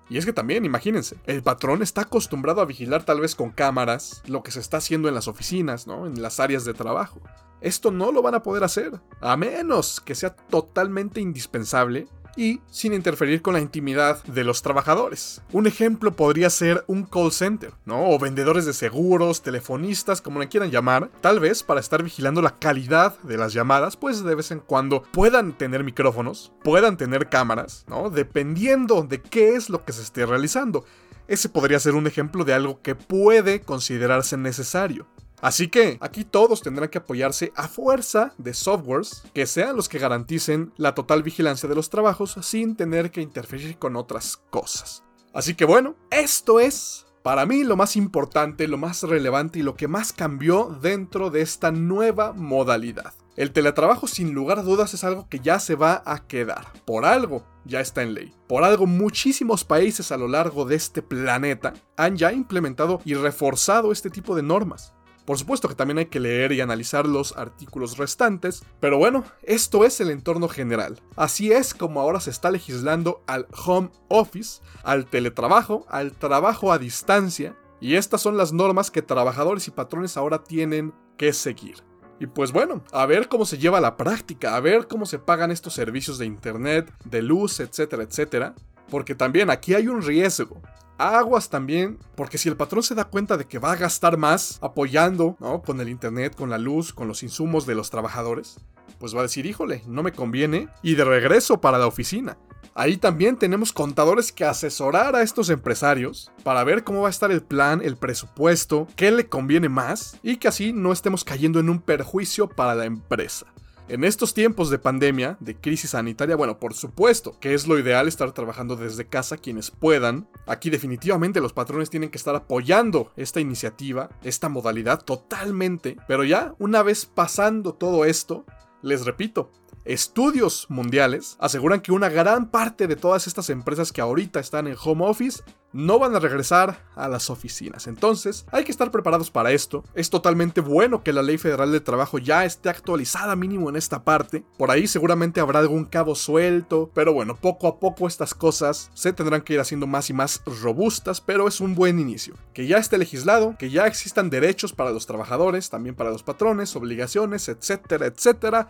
Y 0.08 0.18
es 0.18 0.26
que 0.26 0.32
también, 0.32 0.64
imagínense, 0.64 1.16
el 1.26 1.44
patrón 1.44 1.80
está 1.80 2.02
acostumbrado 2.02 2.60
a 2.60 2.64
vigilar 2.64 3.04
tal 3.04 3.20
vez 3.20 3.36
con 3.36 3.52
cámaras 3.52 4.20
lo 4.26 4.42
que 4.42 4.50
se 4.50 4.58
está 4.58 4.78
haciendo 4.78 5.06
en 5.06 5.14
las 5.14 5.28
oficinas, 5.28 5.86
¿no? 5.86 6.08
En 6.08 6.20
las 6.20 6.40
áreas 6.40 6.64
de 6.64 6.74
trabajo. 6.74 7.20
Esto 7.60 7.92
no 7.92 8.10
lo 8.10 8.20
van 8.20 8.34
a 8.34 8.42
poder 8.42 8.64
hacer, 8.64 9.00
a 9.20 9.36
menos 9.36 10.00
que 10.00 10.16
sea 10.16 10.34
totalmente 10.34 11.20
indispensable 11.20 12.08
y 12.36 12.60
sin 12.70 12.92
interferir 12.92 13.42
con 13.42 13.54
la 13.54 13.60
intimidad 13.60 14.22
de 14.24 14.44
los 14.44 14.62
trabajadores. 14.62 15.42
Un 15.52 15.66
ejemplo 15.66 16.12
podría 16.12 16.50
ser 16.50 16.84
un 16.86 17.04
call 17.04 17.32
center, 17.32 17.72
¿no? 17.84 18.10
O 18.10 18.18
vendedores 18.18 18.66
de 18.66 18.72
seguros, 18.72 19.42
telefonistas, 19.42 20.20
como 20.20 20.40
le 20.40 20.48
quieran 20.48 20.70
llamar, 20.70 21.10
tal 21.20 21.40
vez 21.40 21.62
para 21.62 21.80
estar 21.80 22.02
vigilando 22.02 22.42
la 22.42 22.58
calidad 22.58 23.18
de 23.20 23.38
las 23.38 23.52
llamadas, 23.52 23.96
pues 23.96 24.22
de 24.22 24.34
vez 24.34 24.50
en 24.50 24.60
cuando 24.60 25.02
puedan 25.02 25.56
tener 25.56 25.84
micrófonos, 25.84 26.52
puedan 26.62 26.96
tener 26.96 27.28
cámaras, 27.28 27.84
¿no? 27.88 28.10
Dependiendo 28.10 29.02
de 29.02 29.20
qué 29.20 29.54
es 29.54 29.70
lo 29.70 29.84
que 29.84 29.92
se 29.92 30.02
esté 30.02 30.26
realizando. 30.26 30.84
Ese 31.28 31.48
podría 31.48 31.80
ser 31.80 31.94
un 31.94 32.06
ejemplo 32.06 32.44
de 32.44 32.54
algo 32.54 32.80
que 32.82 32.94
puede 32.94 33.60
considerarse 33.60 34.36
necesario. 34.36 35.08
Así 35.40 35.68
que 35.68 35.98
aquí 36.00 36.24
todos 36.24 36.62
tendrán 36.62 36.88
que 36.88 36.98
apoyarse 36.98 37.52
a 37.56 37.68
fuerza 37.68 38.34
de 38.38 38.54
softwares 38.54 39.22
que 39.34 39.46
sean 39.46 39.76
los 39.76 39.88
que 39.88 39.98
garanticen 39.98 40.72
la 40.76 40.94
total 40.94 41.22
vigilancia 41.22 41.68
de 41.68 41.74
los 41.74 41.90
trabajos 41.90 42.36
sin 42.42 42.76
tener 42.76 43.10
que 43.10 43.20
interferir 43.20 43.78
con 43.78 43.96
otras 43.96 44.38
cosas. 44.50 45.02
Así 45.34 45.54
que 45.54 45.66
bueno, 45.66 45.94
esto 46.10 46.60
es 46.60 47.06
para 47.22 47.44
mí 47.44 47.64
lo 47.64 47.76
más 47.76 47.96
importante, 47.96 48.68
lo 48.68 48.78
más 48.78 49.02
relevante 49.02 49.58
y 49.58 49.62
lo 49.62 49.74
que 49.74 49.88
más 49.88 50.12
cambió 50.12 50.78
dentro 50.80 51.30
de 51.30 51.42
esta 51.42 51.72
nueva 51.72 52.32
modalidad. 52.32 53.12
El 53.36 53.50
teletrabajo 53.50 54.06
sin 54.06 54.32
lugar 54.32 54.60
a 54.60 54.62
dudas 54.62 54.94
es 54.94 55.04
algo 55.04 55.28
que 55.28 55.40
ya 55.40 55.60
se 55.60 55.74
va 55.74 56.02
a 56.06 56.26
quedar. 56.26 56.72
Por 56.86 57.04
algo 57.04 57.44
ya 57.66 57.80
está 57.80 58.02
en 58.02 58.14
ley. 58.14 58.32
Por 58.46 58.64
algo 58.64 58.86
muchísimos 58.86 59.64
países 59.64 60.10
a 60.10 60.16
lo 60.16 60.28
largo 60.28 60.64
de 60.64 60.76
este 60.76 61.02
planeta 61.02 61.74
han 61.98 62.16
ya 62.16 62.32
implementado 62.32 63.02
y 63.04 63.14
reforzado 63.14 63.92
este 63.92 64.08
tipo 64.08 64.34
de 64.34 64.42
normas. 64.42 64.94
Por 65.26 65.38
supuesto 65.38 65.68
que 65.68 65.74
también 65.74 65.98
hay 65.98 66.06
que 66.06 66.20
leer 66.20 66.52
y 66.52 66.60
analizar 66.60 67.04
los 67.06 67.36
artículos 67.36 67.98
restantes, 67.98 68.62
pero 68.78 68.96
bueno, 68.96 69.24
esto 69.42 69.84
es 69.84 70.00
el 70.00 70.10
entorno 70.10 70.48
general. 70.48 71.02
Así 71.16 71.50
es 71.50 71.74
como 71.74 72.00
ahora 72.00 72.20
se 72.20 72.30
está 72.30 72.50
legislando 72.50 73.24
al 73.26 73.48
home 73.66 73.90
office, 74.08 74.62
al 74.84 75.06
teletrabajo, 75.06 75.84
al 75.90 76.12
trabajo 76.12 76.72
a 76.72 76.78
distancia, 76.78 77.56
y 77.80 77.96
estas 77.96 78.22
son 78.22 78.36
las 78.36 78.52
normas 78.52 78.92
que 78.92 79.02
trabajadores 79.02 79.66
y 79.66 79.72
patrones 79.72 80.16
ahora 80.16 80.44
tienen 80.44 80.94
que 81.18 81.32
seguir. 81.32 81.82
Y 82.20 82.26
pues 82.26 82.52
bueno, 82.52 82.82
a 82.92 83.04
ver 83.04 83.28
cómo 83.28 83.44
se 83.44 83.58
lleva 83.58 83.78
a 83.78 83.82
la 83.82 83.96
práctica, 83.96 84.56
a 84.56 84.60
ver 84.60 84.86
cómo 84.86 85.06
se 85.06 85.18
pagan 85.18 85.50
estos 85.50 85.74
servicios 85.74 86.18
de 86.18 86.26
internet, 86.26 86.90
de 87.04 87.20
luz, 87.20 87.60
etcétera, 87.60 88.04
etcétera. 88.04 88.54
Porque 88.88 89.14
también 89.14 89.50
aquí 89.50 89.74
hay 89.74 89.88
un 89.88 90.00
riesgo 90.00 90.62
aguas 90.98 91.48
también, 91.48 91.98
porque 92.14 92.38
si 92.38 92.48
el 92.48 92.56
patrón 92.56 92.82
se 92.82 92.94
da 92.94 93.04
cuenta 93.04 93.36
de 93.36 93.46
que 93.46 93.58
va 93.58 93.72
a 93.72 93.76
gastar 93.76 94.16
más 94.16 94.58
apoyando, 94.62 95.36
¿no? 95.40 95.62
Con 95.62 95.80
el 95.80 95.88
internet, 95.88 96.34
con 96.34 96.50
la 96.50 96.58
luz, 96.58 96.92
con 96.92 97.08
los 97.08 97.22
insumos 97.22 97.66
de 97.66 97.74
los 97.74 97.90
trabajadores, 97.90 98.58
pues 98.98 99.14
va 99.14 99.20
a 99.20 99.22
decir, 99.22 99.46
híjole, 99.46 99.82
no 99.86 100.02
me 100.02 100.12
conviene, 100.12 100.68
y 100.82 100.94
de 100.94 101.04
regreso 101.04 101.60
para 101.60 101.78
la 101.78 101.86
oficina. 101.86 102.36
Ahí 102.74 102.98
también 102.98 103.38
tenemos 103.38 103.72
contadores 103.72 104.32
que 104.32 104.44
asesorar 104.44 105.16
a 105.16 105.22
estos 105.22 105.48
empresarios 105.48 106.30
para 106.42 106.62
ver 106.62 106.84
cómo 106.84 107.00
va 107.00 107.08
a 107.08 107.10
estar 107.10 107.30
el 107.30 107.42
plan, 107.42 107.80
el 107.82 107.96
presupuesto, 107.96 108.86
qué 108.96 109.10
le 109.10 109.28
conviene 109.28 109.70
más 109.70 110.18
y 110.22 110.36
que 110.36 110.48
así 110.48 110.74
no 110.74 110.92
estemos 110.92 111.24
cayendo 111.24 111.58
en 111.58 111.70
un 111.70 111.80
perjuicio 111.80 112.50
para 112.50 112.74
la 112.74 112.84
empresa. 112.84 113.46
En 113.88 114.02
estos 114.02 114.34
tiempos 114.34 114.68
de 114.68 114.80
pandemia, 114.80 115.36
de 115.38 115.54
crisis 115.54 115.90
sanitaria, 115.90 116.34
bueno, 116.34 116.58
por 116.58 116.74
supuesto 116.74 117.38
que 117.38 117.54
es 117.54 117.68
lo 117.68 117.78
ideal 117.78 118.08
estar 118.08 118.32
trabajando 118.32 118.74
desde 118.74 119.06
casa 119.06 119.36
quienes 119.36 119.70
puedan. 119.70 120.28
Aquí 120.48 120.70
definitivamente 120.70 121.40
los 121.40 121.52
patrones 121.52 121.88
tienen 121.88 122.10
que 122.10 122.18
estar 122.18 122.34
apoyando 122.34 123.12
esta 123.14 123.40
iniciativa, 123.40 124.10
esta 124.24 124.48
modalidad 124.48 125.04
totalmente. 125.04 125.96
Pero 126.08 126.24
ya, 126.24 126.56
una 126.58 126.82
vez 126.82 127.06
pasando 127.06 127.74
todo 127.74 128.04
esto, 128.04 128.44
les 128.82 129.04
repito, 129.04 129.52
estudios 129.84 130.66
mundiales 130.68 131.36
aseguran 131.38 131.80
que 131.80 131.92
una 131.92 132.08
gran 132.08 132.50
parte 132.50 132.88
de 132.88 132.96
todas 132.96 133.28
estas 133.28 133.50
empresas 133.50 133.92
que 133.92 134.00
ahorita 134.00 134.40
están 134.40 134.66
en 134.66 134.76
home 134.82 135.06
office 135.06 135.44
no 135.72 135.98
van 135.98 136.14
a 136.14 136.20
regresar 136.20 136.84
a 136.94 137.08
las 137.08 137.30
oficinas. 137.30 137.86
Entonces, 137.86 138.46
hay 138.50 138.64
que 138.64 138.72
estar 138.72 138.90
preparados 138.90 139.30
para 139.30 139.52
esto. 139.52 139.84
Es 139.94 140.10
totalmente 140.10 140.60
bueno 140.60 141.02
que 141.02 141.12
la 141.12 141.22
Ley 141.22 141.38
Federal 141.38 141.72
de 141.72 141.80
Trabajo 141.80 142.18
ya 142.18 142.44
esté 142.44 142.68
actualizada 142.68 143.36
mínimo 143.36 143.68
en 143.68 143.76
esta 143.76 144.02
parte. 144.04 144.44
Por 144.58 144.70
ahí 144.70 144.86
seguramente 144.86 145.40
habrá 145.40 145.58
algún 145.58 145.84
cabo 145.84 146.14
suelto, 146.14 146.90
pero 146.94 147.12
bueno, 147.12 147.36
poco 147.36 147.68
a 147.68 147.78
poco 147.78 148.06
estas 148.06 148.34
cosas 148.34 148.90
se 148.94 149.12
tendrán 149.12 149.42
que 149.42 149.54
ir 149.54 149.60
haciendo 149.60 149.86
más 149.86 150.10
y 150.10 150.12
más 150.12 150.42
robustas, 150.46 151.20
pero 151.20 151.48
es 151.48 151.60
un 151.60 151.74
buen 151.74 151.98
inicio. 151.98 152.34
Que 152.54 152.66
ya 152.66 152.78
esté 152.78 152.98
legislado, 152.98 153.56
que 153.58 153.70
ya 153.70 153.86
existan 153.86 154.30
derechos 154.30 154.72
para 154.72 154.90
los 154.90 155.06
trabajadores, 155.06 155.70
también 155.70 155.94
para 155.94 156.10
los 156.10 156.22
patrones, 156.22 156.74
obligaciones, 156.76 157.48
etcétera, 157.48 158.06
etcétera. 158.06 158.68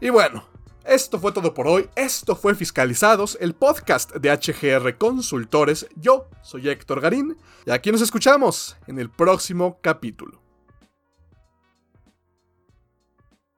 Y 0.00 0.10
bueno, 0.10 0.44
esto 0.88 1.20
fue 1.20 1.32
todo 1.32 1.52
por 1.52 1.68
hoy. 1.68 1.88
Esto 1.94 2.34
fue 2.34 2.54
Fiscalizados, 2.54 3.36
el 3.40 3.54
podcast 3.54 4.14
de 4.14 4.30
HGR 4.30 4.96
Consultores. 4.96 5.86
Yo 5.96 6.28
soy 6.42 6.68
Héctor 6.68 7.00
Garín 7.00 7.36
y 7.66 7.70
aquí 7.70 7.92
nos 7.92 8.00
escuchamos 8.00 8.76
en 8.86 8.98
el 8.98 9.10
próximo 9.10 9.78
capítulo. 9.82 10.47